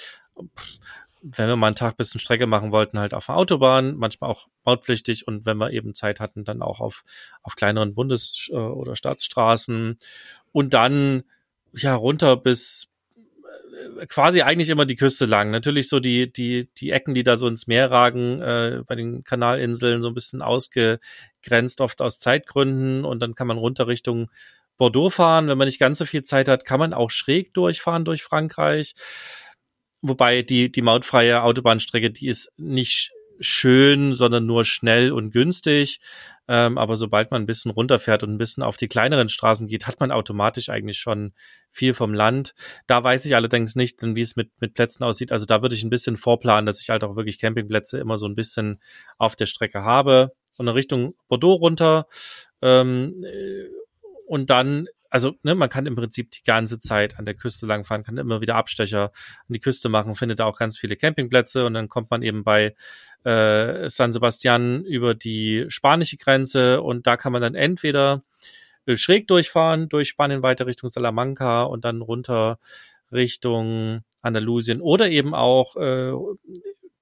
[1.22, 4.46] wenn wir mal einen Tag bisschen Strecke machen wollten, halt auf der Autobahn, manchmal auch
[4.64, 7.02] mautpflichtig und wenn wir eben Zeit hatten, dann auch auf,
[7.42, 9.96] auf kleineren Bundes- äh, oder Staatsstraßen
[10.52, 11.24] und dann
[11.72, 12.88] ja runter bis
[14.08, 15.50] quasi eigentlich immer die Küste lang.
[15.50, 19.24] Natürlich so die, die, die Ecken, die da so ins Meer ragen, äh, bei den
[19.24, 23.04] Kanalinseln so ein bisschen ausgegrenzt, oft aus Zeitgründen.
[23.04, 24.30] Und dann kann man runter Richtung
[24.76, 25.48] Bordeaux fahren.
[25.48, 28.94] Wenn man nicht ganz so viel Zeit hat, kann man auch schräg durchfahren durch Frankreich.
[30.02, 36.00] Wobei die, die mautfreie Autobahnstrecke, die ist nicht schön, sondern nur schnell und günstig.
[36.48, 39.86] Ähm, aber sobald man ein bisschen runterfährt und ein bisschen auf die kleineren Straßen geht,
[39.86, 41.32] hat man automatisch eigentlich schon
[41.70, 42.54] viel vom Land.
[42.86, 45.32] Da weiß ich allerdings nicht, wie es mit, mit Plätzen aussieht.
[45.32, 48.26] Also da würde ich ein bisschen vorplanen, dass ich halt auch wirklich Campingplätze immer so
[48.26, 48.80] ein bisschen
[49.18, 50.32] auf der Strecke habe.
[50.56, 52.06] Und in Richtung Bordeaux runter.
[52.62, 53.66] Ähm, äh,
[54.26, 54.86] und dann
[55.16, 58.42] also ne, man kann im Prinzip die ganze Zeit an der Küste langfahren, kann immer
[58.42, 62.20] wieder Abstecher an die Küste machen, findet auch ganz viele Campingplätze und dann kommt man
[62.20, 62.74] eben bei
[63.24, 68.24] äh, San Sebastian über die spanische Grenze und da kann man dann entweder
[68.84, 72.58] äh, schräg durchfahren, durch Spanien weiter Richtung Salamanca und dann runter
[73.10, 76.12] Richtung Andalusien oder eben auch äh,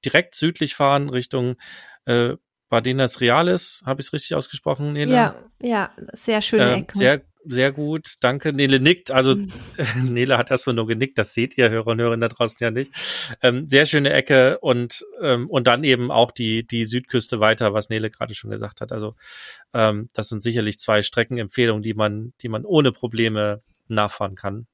[0.04, 1.56] direkt südlich fahren Richtung
[2.04, 2.36] äh,
[2.68, 5.12] Bardenas Reales, habe ich es richtig ausgesprochen, Nele?
[5.12, 6.96] Ja, ja, sehr schöne äh, Ecke.
[6.96, 8.14] Sehr sehr gut.
[8.20, 8.52] Danke.
[8.52, 9.10] Nele nickt.
[9.10, 9.52] Also mhm.
[10.04, 11.18] Nele hat erst so nur genickt.
[11.18, 12.92] Das seht ihr Hörer und Hörerinnen da draußen ja nicht.
[13.42, 17.88] Ähm, sehr schöne Ecke und ähm, und dann eben auch die die Südküste weiter, was
[17.88, 18.92] Nele gerade schon gesagt hat.
[18.92, 19.14] Also
[19.72, 24.66] ähm, das sind sicherlich zwei Streckenempfehlungen, die man die man ohne Probleme nachfahren kann.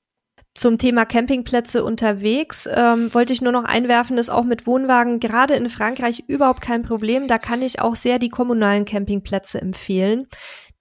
[0.55, 5.55] Zum Thema Campingplätze unterwegs ähm, wollte ich nur noch einwerfen, ist auch mit Wohnwagen gerade
[5.55, 7.29] in Frankreich überhaupt kein Problem.
[7.29, 10.27] Da kann ich auch sehr die kommunalen Campingplätze empfehlen.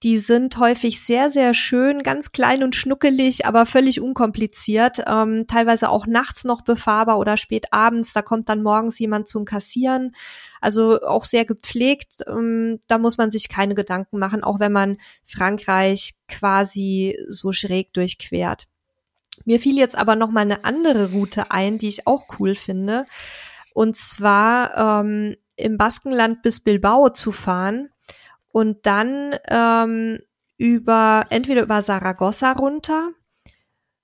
[0.02, 5.02] Die sind häufig sehr, sehr schön, ganz klein und schnuckelig, aber völlig unkompliziert.
[5.06, 8.14] Ähm, teilweise auch nachts noch befahrbar oder spät abends.
[8.14, 10.16] Da kommt dann morgens jemand zum Kassieren.
[10.62, 12.24] Also auch sehr gepflegt.
[12.26, 14.96] Ähm, da muss man sich keine Gedanken machen, auch wenn man
[15.26, 18.68] Frankreich quasi so schräg durchquert.
[19.44, 23.04] Mir fiel jetzt aber noch mal eine andere Route ein, die ich auch cool finde.
[23.74, 27.90] Und zwar ähm, im Baskenland bis Bilbao zu fahren
[28.52, 30.18] und dann ähm,
[30.58, 33.10] über entweder über Saragossa runter.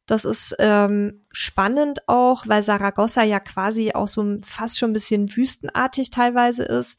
[0.07, 5.35] Das ist ähm, spannend auch, weil Saragossa ja quasi auch so fast schon ein bisschen
[5.37, 6.99] wüstenartig teilweise ist.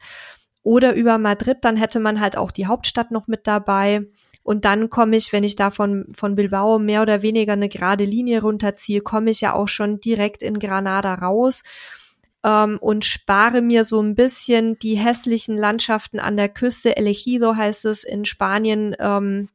[0.61, 4.05] Oder über Madrid, dann hätte man halt auch die Hauptstadt noch mit dabei.
[4.43, 8.03] Und dann komme ich, wenn ich da von, von Bilbao mehr oder weniger eine gerade
[8.03, 11.63] Linie runterziehe, komme ich ja auch schon direkt in Granada raus
[12.47, 16.95] ähm, und spare mir so ein bisschen die hässlichen Landschaften an der Küste.
[16.95, 19.49] Elegido heißt es in Spanien, ähm,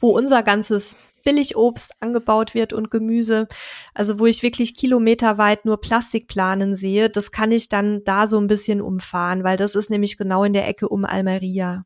[0.00, 3.48] wo unser ganzes Billigobst angebaut wird und Gemüse,
[3.94, 8.46] also wo ich wirklich kilometerweit nur Plastikplanen sehe, das kann ich dann da so ein
[8.46, 11.84] bisschen umfahren, weil das ist nämlich genau in der Ecke um Almeria.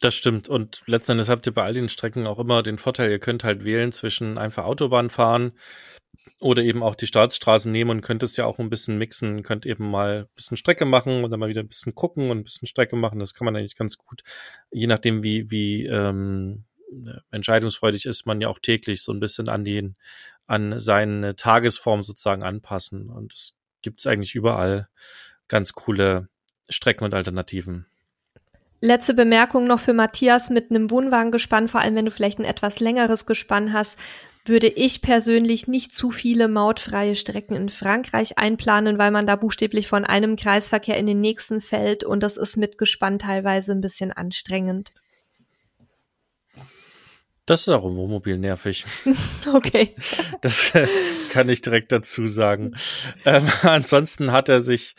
[0.00, 0.48] Das stimmt.
[0.48, 3.42] Und letzten Endes habt ihr bei all den Strecken auch immer den Vorteil, ihr könnt
[3.42, 5.52] halt wählen zwischen einfach Autobahn fahren
[6.40, 9.66] oder eben auch die Staatsstraßen nehmen und könnt es ja auch ein bisschen mixen, könnt
[9.66, 12.44] eben mal ein bisschen Strecke machen und dann mal wieder ein bisschen gucken und ein
[12.44, 13.18] bisschen Strecke machen.
[13.18, 14.22] Das kann man eigentlich ganz gut,
[14.70, 16.64] je nachdem wie, wie ähm,
[17.30, 19.96] entscheidungsfreudig ist man ja auch täglich so ein bisschen an den,
[20.46, 23.10] an seine Tagesform sozusagen anpassen.
[23.10, 24.88] Und es gibt eigentlich überall
[25.48, 26.28] ganz coole
[26.68, 27.86] Strecken und Alternativen.
[28.80, 32.78] Letzte Bemerkung noch für Matthias mit einem Wohnwagengespann, vor allem wenn du vielleicht ein etwas
[32.78, 33.98] längeres Gespann hast
[34.48, 39.88] würde ich persönlich nicht zu viele mautfreie Strecken in Frankreich einplanen, weil man da buchstäblich
[39.88, 44.12] von einem Kreisverkehr in den nächsten fällt und das ist mit Gespann teilweise ein bisschen
[44.12, 44.92] anstrengend.
[47.48, 48.84] Das ist auch im Wohnmobil nervig.
[49.54, 49.94] okay.
[50.42, 50.86] Das äh,
[51.30, 52.76] kann ich direkt dazu sagen.
[53.24, 54.96] Ähm, ansonsten hat er sich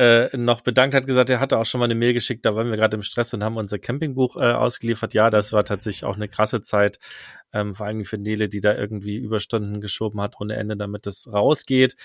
[0.00, 2.70] äh, noch bedankt, hat gesagt, er hatte auch schon mal eine Mail geschickt, da waren
[2.70, 5.12] wir gerade im Stress und haben unser Campingbuch äh, ausgeliefert.
[5.12, 6.98] Ja, das war tatsächlich auch eine krasse Zeit,
[7.52, 11.30] ähm, vor allem für Nele, die da irgendwie Überstunden geschoben hat ohne Ende, damit es
[11.30, 11.96] rausgeht.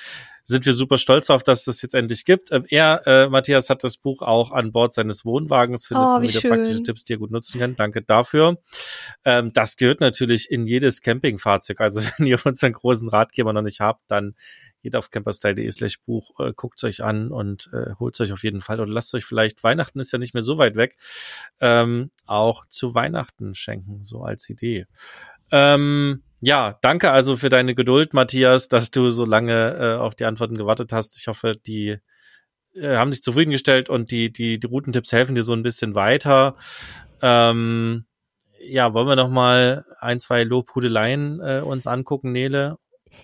[0.43, 2.51] Sind wir super stolz auf, dass das jetzt endlich gibt.
[2.51, 6.41] Ähm, er, äh, Matthias, hat das Buch auch an Bord seines Wohnwagens, findet Oh, wieder
[6.41, 6.51] schön.
[6.51, 7.77] praktische Tipps, die er gut nutzen kann.
[7.77, 8.57] Danke dafür.
[9.23, 11.79] Ähm, das gehört natürlich in jedes Campingfahrzeug.
[11.79, 14.35] Also wenn ihr unseren großen Ratgeber noch nicht habt, dann
[14.85, 18.61] geht auf camperstyle.de slash Buch, äh, guckt euch an und äh, holt euch auf jeden
[18.61, 20.95] Fall oder lasst euch vielleicht, Weihnachten ist ja nicht mehr so weit weg,
[21.59, 24.85] ähm, auch zu Weihnachten schenken, so als Idee.
[25.51, 30.25] Ähm, ja, danke also für deine Geduld, Matthias, dass du so lange äh, auf die
[30.25, 31.17] Antworten gewartet hast.
[31.17, 31.97] Ich hoffe, die
[32.75, 36.57] äh, haben dich zufriedengestellt und die, die, die Routentipps helfen dir so ein bisschen weiter.
[37.23, 38.05] Ähm,
[38.59, 42.77] ja, wollen wir noch mal ein, zwei Lobhudeleien äh, uns angucken, Nele?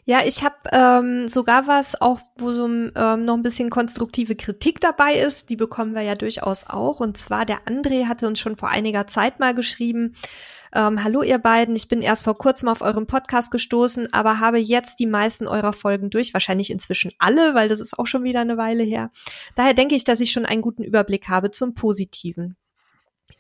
[0.03, 4.80] Ja, ich habe ähm, sogar was, auch wo so ähm, noch ein bisschen konstruktive Kritik
[4.80, 5.49] dabei ist.
[5.49, 6.99] Die bekommen wir ja durchaus auch.
[6.99, 10.16] Und zwar der André hatte uns schon vor einiger Zeit mal geschrieben.
[10.74, 14.57] Ähm, Hallo ihr beiden, ich bin erst vor kurzem auf euren Podcast gestoßen, aber habe
[14.57, 18.39] jetzt die meisten eurer Folgen durch, wahrscheinlich inzwischen alle, weil das ist auch schon wieder
[18.39, 19.12] eine Weile her.
[19.55, 22.55] Daher denke ich, dass ich schon einen guten Überblick habe zum Positiven.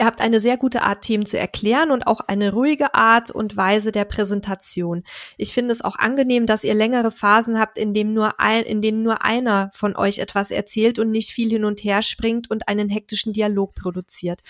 [0.01, 3.55] Ihr habt eine sehr gute Art, Themen zu erklären und auch eine ruhige Art und
[3.55, 5.03] Weise der Präsentation.
[5.37, 8.81] Ich finde es auch angenehm, dass ihr längere Phasen habt, in, dem nur ein, in
[8.81, 12.67] denen nur einer von euch etwas erzählt und nicht viel hin und her springt und
[12.67, 14.41] einen hektischen Dialog produziert.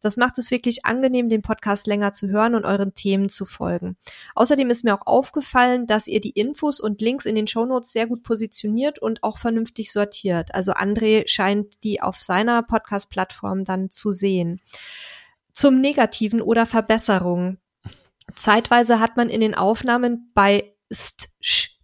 [0.00, 3.96] Das macht es wirklich angenehm, den Podcast länger zu hören und euren Themen zu folgen.
[4.34, 8.06] Außerdem ist mir auch aufgefallen, dass ihr die Infos und Links in den Shownotes sehr
[8.06, 10.54] gut positioniert und auch vernünftig sortiert.
[10.54, 14.60] Also André scheint die auf seiner Podcast-Plattform dann zu sehen.
[15.52, 17.58] Zum Negativen oder Verbesserungen.
[18.36, 21.77] Zeitweise hat man in den Aufnahmen bei st, sch,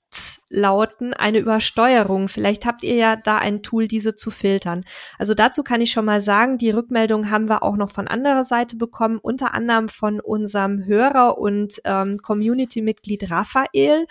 [0.55, 2.29] Lauten eine Übersteuerung.
[2.29, 4.85] Vielleicht habt ihr ja da ein Tool, diese zu filtern.
[5.19, 8.45] Also dazu kann ich schon mal sagen, die Rückmeldung haben wir auch noch von anderer
[8.45, 14.07] Seite bekommen, unter anderem von unserem Hörer und ähm, Community-Mitglied Raphael.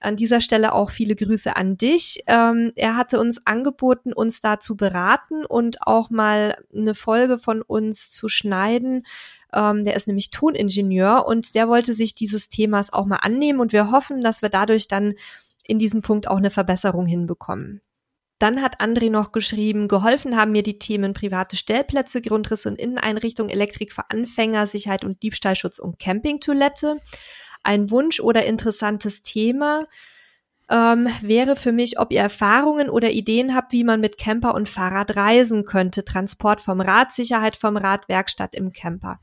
[0.00, 2.24] An dieser Stelle auch viele Grüße an dich.
[2.26, 7.62] Ähm, er hatte uns angeboten, uns da zu beraten und auch mal eine Folge von
[7.62, 9.06] uns zu schneiden.
[9.54, 13.72] Ähm, der ist nämlich Toningenieur und der wollte sich dieses Themas auch mal annehmen und
[13.72, 15.14] wir hoffen, dass wir dadurch dann
[15.62, 17.80] in diesem Punkt auch eine Verbesserung hinbekommen.
[18.38, 23.48] Dann hat André noch geschrieben, geholfen haben mir die Themen private Stellplätze, Grundrisse und Inneneinrichtung,
[23.48, 26.96] Elektrik für Anfänger, Sicherheit und Diebstahlschutz und Campingtoilette.
[27.62, 29.86] Ein Wunsch oder interessantes Thema
[30.68, 34.68] ähm, wäre für mich, ob ihr Erfahrungen oder Ideen habt, wie man mit Camper und
[34.68, 36.04] Fahrrad reisen könnte.
[36.04, 39.20] Transport vom Rad, Sicherheit vom Rad, Werkstatt im Camper.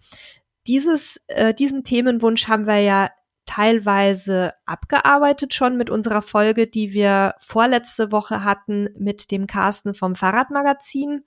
[0.68, 3.10] Dieses, äh, diesen Themenwunsch haben wir ja
[3.50, 10.14] teilweise abgearbeitet schon mit unserer Folge, die wir vorletzte Woche hatten mit dem Carsten vom
[10.14, 11.24] Fahrradmagazin.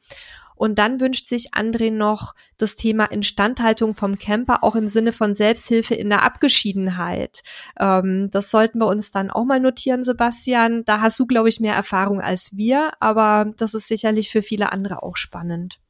[0.55, 5.35] Und dann wünscht sich André noch das Thema Instandhaltung vom Camper auch im Sinne von
[5.35, 7.43] Selbsthilfe in der Abgeschiedenheit.
[7.81, 10.85] Ähm, das sollten wir uns dann auch mal notieren, Sebastian.
[10.85, 14.71] Da hast du, glaube ich, mehr Erfahrung als wir, aber das ist sicherlich für viele
[14.71, 15.81] andere auch spannend.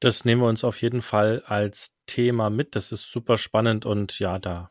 [0.00, 2.74] Das nehmen wir uns auf jeden Fall als Thema mit.
[2.74, 4.70] Das ist super spannend und ja, da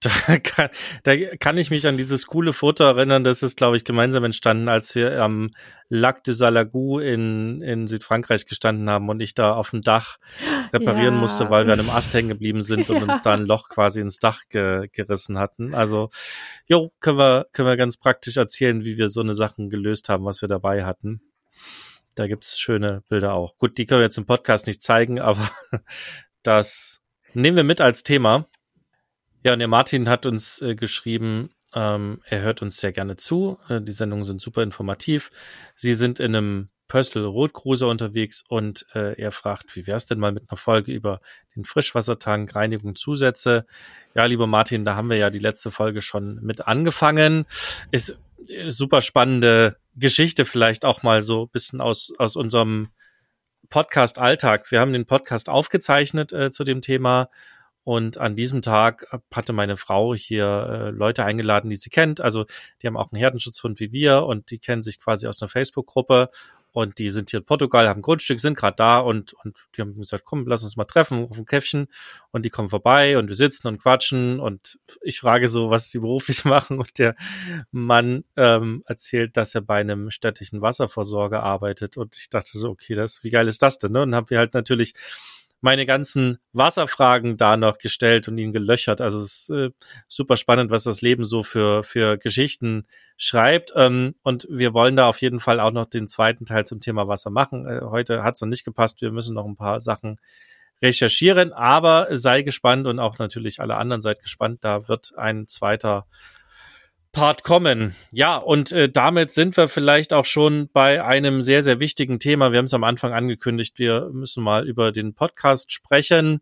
[0.26, 0.68] da kann,
[1.02, 4.68] da kann ich mich an dieses coole Foto erinnern, das ist, glaube ich, gemeinsam entstanden,
[4.68, 5.50] als wir am
[5.88, 10.18] Lac de Salagou in, in Südfrankreich gestanden haben und ich da auf dem Dach
[10.72, 11.20] reparieren Ja.
[11.20, 13.02] musste, weil wir an einem Ast hängen geblieben sind und Ja.
[13.02, 15.74] uns da ein Loch quasi ins Dach ge gerissen hatten.
[15.74, 16.10] Also,
[16.66, 20.24] jo, können wir, können wir ganz praktisch erzählen, wie wir so eine Sachen gelöst haben,
[20.24, 21.22] was wir dabei hatten.
[22.14, 23.56] Da gibt's schöne Bilder auch.
[23.58, 25.50] Gut, die können wir jetzt im Podcast nicht zeigen, aber
[26.42, 27.00] das
[27.34, 28.46] nehmen wir mit als Thema.
[29.44, 33.58] Ja, und der Martin hat uns äh, geschrieben, ähm, er hört uns sehr gerne zu.
[33.68, 35.30] Äh, die Sendungen sind super informativ.
[35.74, 40.32] Sie sind in einem Pöstl Rotcruiser unterwegs und äh, er fragt, wie wär's denn mal
[40.32, 41.20] mit einer Folge über
[41.54, 43.66] den Frischwassertank, Reinigung, Zusätze?
[44.14, 47.44] Ja, lieber Martin, da haben wir ja die letzte Folge schon mit angefangen.
[47.90, 48.18] Ist
[48.48, 52.88] äh, super spannende Geschichte, vielleicht auch mal so bisschen aus, aus unserem
[53.68, 54.70] Podcast-Alltag.
[54.70, 57.28] Wir haben den Podcast aufgezeichnet äh, zu dem Thema
[57.88, 62.20] und an diesem Tag hatte meine Frau hier äh, Leute eingeladen, die sie kennt.
[62.20, 62.44] Also
[62.82, 66.28] die haben auch einen Herdenschutzhund wie wir und die kennen sich quasi aus einer Facebook-Gruppe
[66.72, 69.96] und die sind hier in Portugal, haben Grundstück, sind gerade da und, und die haben
[69.96, 71.86] gesagt, komm, lass uns mal treffen auf ein Käffchen
[72.30, 76.00] und die kommen vorbei und wir sitzen und quatschen und ich frage so, was sie
[76.00, 77.14] beruflich machen und der
[77.70, 82.94] Mann ähm, erzählt, dass er bei einem städtischen Wasserversorger arbeitet und ich dachte so, okay,
[82.94, 83.92] das, wie geil ist das denn?
[83.92, 84.02] Ne?
[84.02, 84.92] Und haben wir halt natürlich
[85.60, 89.00] meine ganzen Wasserfragen da noch gestellt und ihn gelöchert.
[89.00, 89.70] Also es ist äh,
[90.06, 92.86] super spannend, was das Leben so für, für Geschichten
[93.16, 93.72] schreibt.
[93.74, 97.08] Ähm, und wir wollen da auf jeden Fall auch noch den zweiten Teil zum Thema
[97.08, 97.66] Wasser machen.
[97.66, 99.00] Äh, heute hat es noch nicht gepasst.
[99.02, 100.18] Wir müssen noch ein paar Sachen
[100.80, 104.62] recherchieren, aber sei gespannt und auch natürlich alle anderen seid gespannt.
[104.62, 106.06] Da wird ein zweiter
[107.12, 107.94] Part kommen.
[108.12, 112.52] Ja, und äh, damit sind wir vielleicht auch schon bei einem sehr, sehr wichtigen Thema.
[112.52, 116.40] Wir haben es am Anfang angekündigt, wir müssen mal über den Podcast sprechen.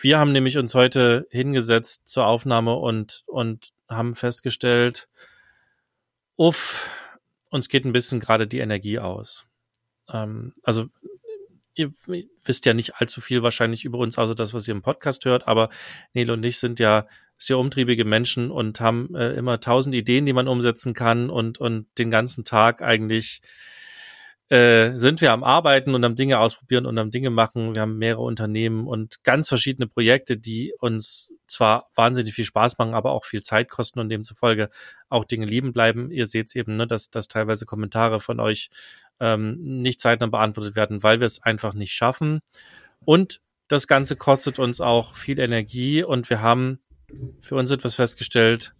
[0.00, 5.08] Wir haben nämlich uns heute hingesetzt zur Aufnahme und, und haben festgestellt,
[6.36, 6.88] uff,
[7.50, 9.46] uns geht ein bisschen gerade die Energie aus.
[10.12, 10.86] Ähm, also
[11.74, 11.92] ihr
[12.44, 15.46] wisst ja nicht allzu viel wahrscheinlich über uns, außer das, was ihr im Podcast hört,
[15.46, 15.68] aber
[16.14, 17.06] Nele und ich sind ja
[17.38, 21.86] sehr umtriebige Menschen und haben äh, immer tausend Ideen, die man umsetzen kann und, und
[21.98, 23.42] den ganzen Tag eigentlich
[24.48, 27.74] äh, sind wir am Arbeiten und am Dinge ausprobieren und am Dinge machen.
[27.74, 32.94] Wir haben mehrere Unternehmen und ganz verschiedene Projekte, die uns zwar wahnsinnig viel Spaß machen,
[32.94, 34.70] aber auch viel Zeit kosten und demzufolge
[35.08, 36.12] auch Dinge lieben bleiben.
[36.12, 38.70] Ihr seht eben, ne, dass, dass teilweise Kommentare von euch
[39.18, 42.40] ähm, nicht zeitnah beantwortet werden, weil wir es einfach nicht schaffen.
[43.04, 46.78] Und das Ganze kostet uns auch viel Energie und wir haben
[47.40, 48.74] für uns etwas festgestellt,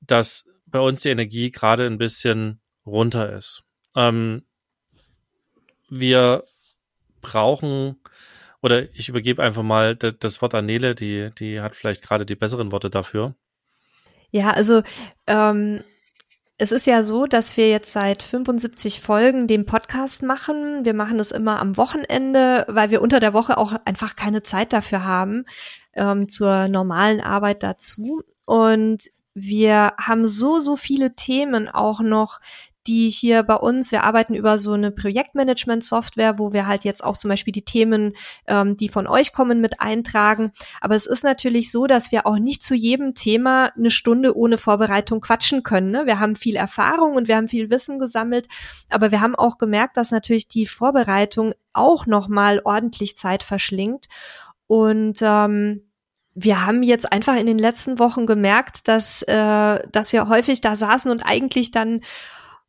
[0.00, 3.62] dass bei uns die Energie gerade ein bisschen runter ist.
[3.94, 4.44] Ähm,
[5.88, 6.44] wir
[7.20, 7.96] brauchen,
[8.60, 12.36] oder ich übergebe einfach mal das Wort an Nele, die, die hat vielleicht gerade die
[12.36, 13.34] besseren Worte dafür.
[14.30, 14.82] Ja, also
[15.26, 15.82] ähm,
[16.58, 20.84] es ist ja so, dass wir jetzt seit 75 Folgen den Podcast machen.
[20.84, 24.72] Wir machen das immer am Wochenende, weil wir unter der Woche auch einfach keine Zeit
[24.72, 25.44] dafür haben
[25.96, 28.22] ähm, zur normalen Arbeit dazu.
[28.44, 32.40] Und wir haben so, so viele Themen auch noch,
[32.86, 37.16] die hier bei uns, wir arbeiten über so eine Projektmanagement-Software, wo wir halt jetzt auch
[37.16, 38.14] zum Beispiel die Themen,
[38.46, 40.52] ähm, die von euch kommen, mit eintragen.
[40.80, 44.58] Aber es ist natürlich so, dass wir auch nicht zu jedem Thema eine Stunde ohne
[44.58, 45.90] Vorbereitung quatschen können.
[45.90, 46.06] Ne?
[46.06, 48.46] Wir haben viel Erfahrung und wir haben viel Wissen gesammelt,
[48.88, 54.06] aber wir haben auch gemerkt, dass natürlich die Vorbereitung auch nochmal ordentlich Zeit verschlingt.
[54.68, 55.85] Und ähm,
[56.38, 60.76] wir haben jetzt einfach in den letzten Wochen gemerkt, dass, äh, dass wir häufig da
[60.76, 62.02] saßen und eigentlich dann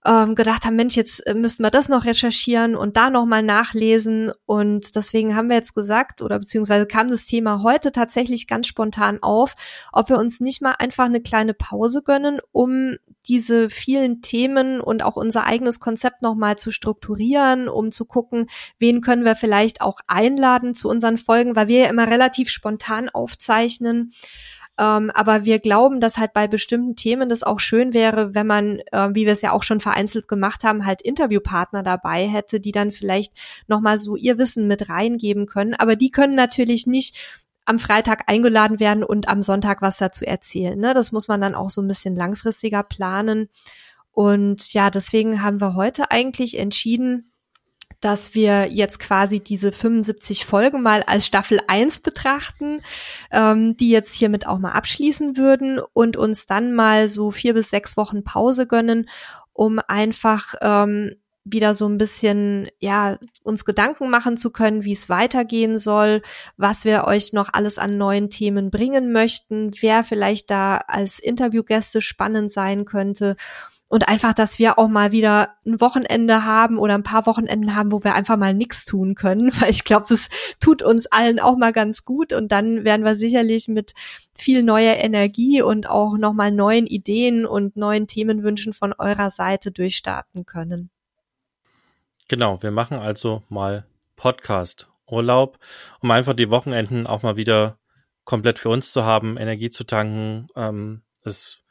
[0.07, 4.31] ähm, gedacht haben, Mensch, jetzt äh, müssten wir das noch recherchieren und da nochmal nachlesen.
[4.45, 9.21] Und deswegen haben wir jetzt gesagt, oder beziehungsweise kam das Thema heute tatsächlich ganz spontan
[9.21, 9.55] auf,
[9.91, 12.95] ob wir uns nicht mal einfach eine kleine Pause gönnen, um
[13.27, 18.49] diese vielen Themen und auch unser eigenes Konzept nochmal zu strukturieren, um zu gucken,
[18.79, 23.09] wen können wir vielleicht auch einladen zu unseren Folgen, weil wir ja immer relativ spontan
[23.09, 24.13] aufzeichnen.
[24.79, 28.79] Ähm, aber wir glauben, dass halt bei bestimmten Themen das auch schön wäre, wenn man,
[28.91, 32.71] äh, wie wir es ja auch schon vereinzelt gemacht haben, halt Interviewpartner dabei hätte, die
[32.71, 33.33] dann vielleicht
[33.67, 35.73] nochmal so ihr Wissen mit reingeben können.
[35.73, 37.15] Aber die können natürlich nicht
[37.65, 40.79] am Freitag eingeladen werden und am Sonntag was dazu erzählen.
[40.79, 40.93] Ne?
[40.93, 43.49] Das muss man dann auch so ein bisschen langfristiger planen.
[44.11, 47.31] Und ja, deswegen haben wir heute eigentlich entschieden,
[47.99, 52.81] dass wir jetzt quasi diese 75 Folgen mal als Staffel 1 betrachten,
[53.31, 57.69] ähm, die jetzt hiermit auch mal abschließen würden und uns dann mal so vier bis
[57.69, 59.09] sechs Wochen Pause gönnen,
[59.53, 61.15] um einfach ähm,
[61.51, 66.21] wieder so ein bisschen, ja, uns Gedanken machen zu können, wie es weitergehen soll,
[66.57, 72.01] was wir euch noch alles an neuen Themen bringen möchten, wer vielleicht da als Interviewgäste
[72.01, 73.35] spannend sein könnte
[73.89, 77.91] und einfach, dass wir auch mal wieder ein Wochenende haben oder ein paar Wochenenden haben,
[77.91, 80.29] wo wir einfach mal nichts tun können, weil ich glaube, das
[80.59, 83.93] tut uns allen auch mal ganz gut und dann werden wir sicherlich mit
[84.37, 90.45] viel neuer Energie und auch nochmal neuen Ideen und neuen Themenwünschen von eurer Seite durchstarten
[90.45, 90.89] können.
[92.27, 93.85] Genau, wir machen also mal
[94.17, 95.59] Podcast Urlaub,
[96.01, 97.77] um einfach die Wochenenden auch mal wieder
[98.25, 100.47] komplett für uns zu haben, Energie zu tanken.
[100.57, 101.61] Ähm, es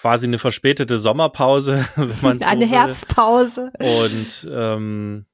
[0.00, 2.68] quasi eine verspätete Sommerpause, wenn man so Eine will.
[2.68, 3.70] Herbstpause.
[3.78, 5.26] Und ähm,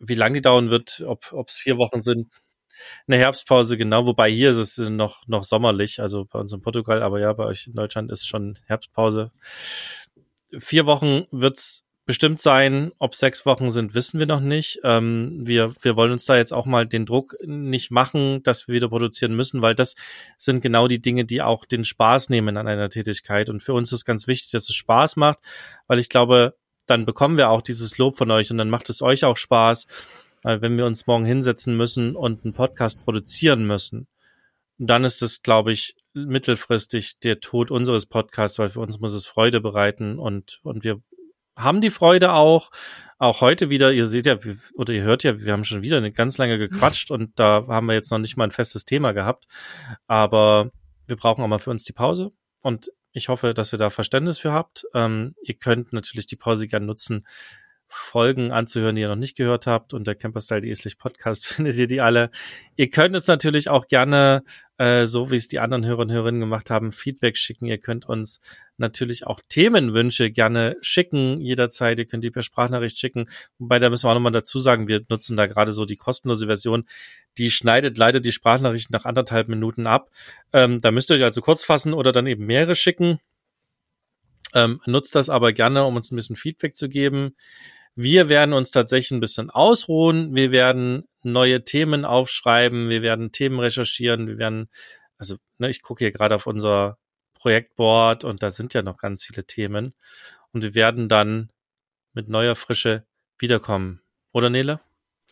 [0.00, 2.32] wie lange die dauern wird, ob es vier Wochen sind.
[3.06, 7.00] Eine Herbstpause, genau, wobei hier ist es noch, noch sommerlich, also bei uns in Portugal,
[7.02, 9.30] aber ja, bei euch in Deutschland ist schon Herbstpause.
[10.58, 12.92] Vier Wochen wird's bestimmt sein.
[12.98, 14.80] Ob sechs Wochen sind, wissen wir noch nicht.
[14.84, 18.74] Ähm, wir, wir wollen uns da jetzt auch mal den Druck nicht machen, dass wir
[18.74, 19.94] wieder produzieren müssen, weil das
[20.38, 23.48] sind genau die Dinge, die auch den Spaß nehmen an einer Tätigkeit.
[23.50, 25.38] Und für uns ist ganz wichtig, dass es Spaß macht,
[25.86, 29.02] weil ich glaube, dann bekommen wir auch dieses Lob von euch und dann macht es
[29.02, 29.86] euch auch Spaß,
[30.42, 34.08] weil wenn wir uns morgen hinsetzen müssen und einen Podcast produzieren müssen,
[34.78, 39.26] dann ist es, glaube ich, mittelfristig der Tod unseres Podcasts, weil für uns muss es
[39.26, 41.00] Freude bereiten und, und wir
[41.56, 42.70] haben die Freude auch.
[43.18, 44.36] Auch heute wieder, ihr seht ja,
[44.74, 47.86] oder ihr hört ja, wir haben schon wieder eine ganz lange gequatscht und da haben
[47.86, 49.46] wir jetzt noch nicht mal ein festes Thema gehabt.
[50.08, 50.70] Aber
[51.06, 52.32] wir brauchen auch mal für uns die Pause.
[52.62, 54.84] Und ich hoffe, dass ihr da Verständnis für habt.
[54.94, 57.26] Ähm, ihr könnt natürlich die Pause gerne nutzen,
[57.94, 59.92] Folgen anzuhören, die ihr noch nicht gehört habt.
[59.92, 62.30] Unter camperstyle.de slash podcast findet ihr die alle.
[62.74, 64.44] Ihr könnt uns natürlich auch gerne,
[64.78, 67.66] äh, so wie es die anderen Hörer und Hörerinnen gemacht haben, Feedback schicken.
[67.66, 68.40] Ihr könnt uns
[68.78, 71.98] natürlich auch Themenwünsche gerne schicken, jederzeit.
[71.98, 73.28] Ihr könnt die per Sprachnachricht schicken.
[73.58, 76.46] Wobei, da müssen wir auch nochmal dazu sagen, wir nutzen da gerade so die kostenlose
[76.46, 76.84] Version.
[77.36, 80.10] Die schneidet leider die Sprachnachricht nach anderthalb Minuten ab.
[80.54, 83.20] Ähm, da müsst ihr euch also kurz fassen oder dann eben mehrere schicken.
[84.54, 87.34] Ähm, nutzt das aber gerne, um uns ein bisschen Feedback zu geben.
[87.94, 90.34] Wir werden uns tatsächlich ein bisschen ausruhen.
[90.34, 92.88] Wir werden neue Themen aufschreiben.
[92.88, 94.26] Wir werden Themen recherchieren.
[94.26, 94.68] Wir werden,
[95.18, 96.98] also ne, ich gucke hier gerade auf unser
[97.34, 99.94] Projektboard und da sind ja noch ganz viele Themen.
[100.52, 101.50] Und wir werden dann
[102.14, 103.04] mit neuer Frische
[103.38, 104.00] wiederkommen.
[104.32, 104.80] Oder Nele?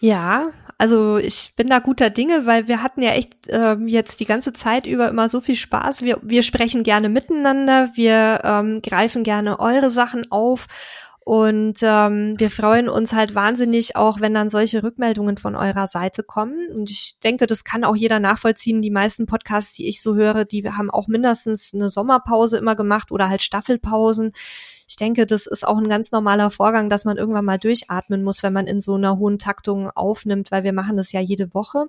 [0.03, 0.49] Ja,
[0.79, 4.55] also ich bin da guter Dinge, weil wir hatten ja echt ähm, jetzt die ganze
[4.55, 6.03] Zeit über immer so viel Spaß.
[6.03, 10.67] Wir, wir sprechen gerne miteinander, wir ähm, greifen gerne eure Sachen auf
[11.31, 16.25] und ähm, wir freuen uns halt wahnsinnig auch, wenn dann solche Rückmeldungen von eurer Seite
[16.25, 16.67] kommen.
[16.75, 18.83] Und ich denke, das kann auch jeder nachvollziehen.
[18.83, 23.13] Die meisten Podcasts, die ich so höre, die haben auch mindestens eine Sommerpause immer gemacht
[23.13, 24.33] oder halt Staffelpausen.
[24.89, 28.43] Ich denke, das ist auch ein ganz normaler Vorgang, dass man irgendwann mal durchatmen muss,
[28.43, 31.87] wenn man in so einer hohen Taktung aufnimmt, weil wir machen das ja jede Woche.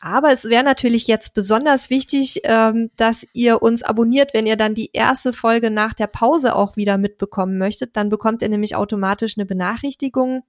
[0.00, 4.74] Aber es wäre natürlich jetzt besonders wichtig, ähm, dass ihr uns abonniert, wenn ihr dann
[4.74, 7.96] die erste Folge nach der Pause auch wieder mitbekommen möchtet.
[7.96, 10.42] Dann bekommt ihr nämlich automatisch eine Benachrichtigung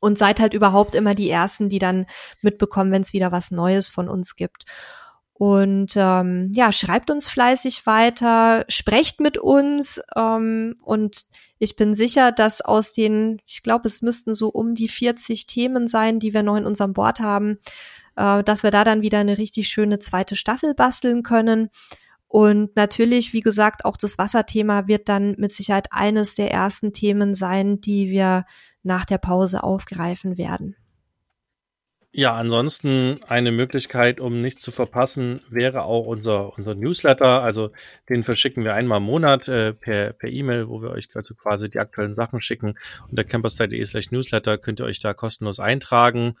[0.00, 2.06] und seid halt überhaupt immer die Ersten, die dann
[2.40, 4.64] mitbekommen, wenn es wieder was Neues von uns gibt.
[5.34, 11.22] Und ähm, ja, schreibt uns fleißig weiter, sprecht mit uns ähm, und
[11.58, 15.86] ich bin sicher, dass aus den, ich glaube, es müssten so um die 40 Themen
[15.86, 17.58] sein, die wir noch in unserem Board haben,
[18.16, 21.70] äh, dass wir da dann wieder eine richtig schöne zweite Staffel basteln können.
[22.28, 27.34] Und natürlich, wie gesagt, auch das Wasserthema wird dann mit Sicherheit eines der ersten Themen
[27.34, 28.46] sein, die wir
[28.82, 30.76] nach der Pause aufgreifen werden.
[32.14, 37.42] Ja, ansonsten eine Möglichkeit, um nichts zu verpassen, wäre auch unser, unser Newsletter.
[37.42, 37.70] Also
[38.10, 41.70] den verschicken wir einmal im Monat äh, per per E-Mail, wo wir euch also quasi
[41.70, 42.74] die aktuellen Sachen schicken.
[43.08, 46.36] Unter camperstyle.de slash Newsletter könnt ihr euch da kostenlos eintragen.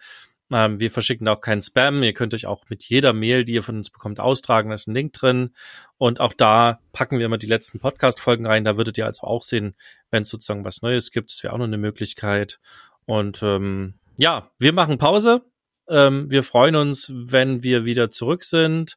[0.52, 2.02] Ähm, wir verschicken auch keinen Spam.
[2.02, 4.68] Ihr könnt euch auch mit jeder Mail, die ihr von uns bekommt, austragen.
[4.68, 5.54] Da ist ein Link drin.
[5.98, 8.64] Und auch da packen wir immer die letzten Podcast-Folgen rein.
[8.64, 9.74] Da würdet ihr also auch sehen,
[10.10, 11.30] wenn es sozusagen was Neues gibt.
[11.30, 12.60] Das wäre auch noch eine Möglichkeit.
[13.06, 15.42] Und ähm, ja, wir machen Pause.
[15.88, 18.96] Ähm, wir freuen uns, wenn wir wieder zurück sind.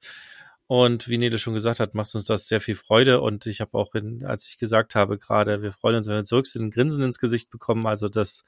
[0.68, 3.22] Und wie Nele schon gesagt hat, macht uns das sehr viel Freude.
[3.22, 6.24] Und ich habe auch, in, als ich gesagt habe gerade, wir freuen uns, wenn wir
[6.26, 7.86] zurück sind, ein Grinsen ins Gesicht bekommen.
[7.86, 8.43] Also das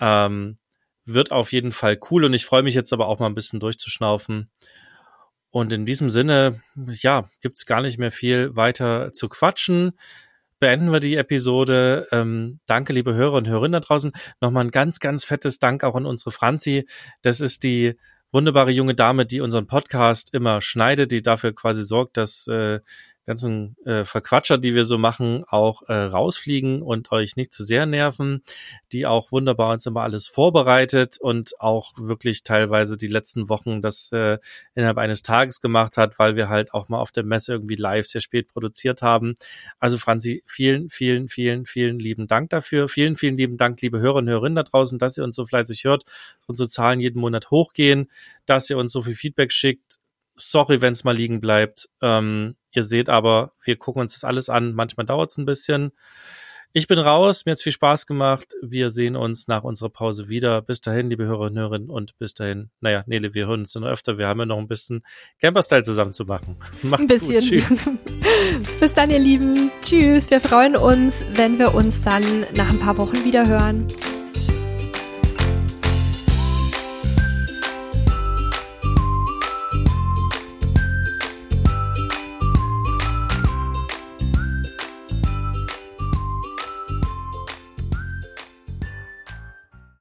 [0.00, 0.56] ähm,
[1.04, 3.60] wird auf jeden Fall cool und ich freue mich jetzt aber auch mal ein bisschen
[3.60, 4.50] durchzuschnaufen.
[5.50, 9.92] Und in diesem Sinne, ja, gibt's gar nicht mehr viel weiter zu quatschen.
[10.58, 12.08] Beenden wir die Episode.
[12.10, 14.12] Ähm, danke, liebe Hörer und Hörerinnen da draußen.
[14.40, 16.88] Nochmal ein ganz, ganz fettes Dank auch an unsere Franzi.
[17.22, 17.94] Das ist die
[18.32, 22.80] wunderbare junge Dame, die unseren Podcast immer schneidet, die dafür quasi sorgt, dass äh,
[23.26, 27.86] ganzen äh, Verquatscher, die wir so machen, auch äh, rausfliegen und euch nicht zu sehr
[27.86, 28.42] nerven,
[28.92, 34.10] die auch wunderbar uns immer alles vorbereitet und auch wirklich teilweise die letzten Wochen das
[34.12, 34.38] äh,
[34.74, 38.06] innerhalb eines Tages gemacht hat, weil wir halt auch mal auf der Messe irgendwie live
[38.06, 39.34] sehr spät produziert haben.
[39.78, 42.88] Also Franzi, vielen, vielen, vielen, vielen lieben Dank dafür.
[42.88, 45.84] Vielen, vielen lieben Dank, liebe Hörer und Hörerinnen da draußen, dass ihr uns so fleißig
[45.84, 46.04] hört,
[46.46, 48.10] unsere Zahlen jeden Monat hochgehen,
[48.46, 49.98] dass ihr uns so viel Feedback schickt,
[50.36, 51.88] sorry, wenn es mal liegen bleibt.
[52.02, 54.74] Ähm, ihr seht aber, wir gucken uns das alles an.
[54.74, 55.92] Manchmal dauert es ein bisschen.
[56.76, 58.52] Ich bin raus, mir hat's viel Spaß gemacht.
[58.60, 60.60] Wir sehen uns nach unserer Pause wieder.
[60.60, 63.86] Bis dahin, liebe Hörer und Hörerinnen, und bis dahin, naja, Nele, wir hören uns noch
[63.86, 64.18] öfter.
[64.18, 65.04] Wir haben ja noch ein bisschen
[65.40, 66.56] Camper-Style zusammen zu machen.
[66.82, 67.38] Macht's ein bisschen.
[67.38, 67.68] gut.
[67.68, 67.92] Tschüss.
[68.80, 69.70] bis dann, ihr Lieben.
[69.82, 70.28] Tschüss.
[70.32, 72.24] Wir freuen uns, wenn wir uns dann
[72.56, 73.86] nach ein paar Wochen wieder hören.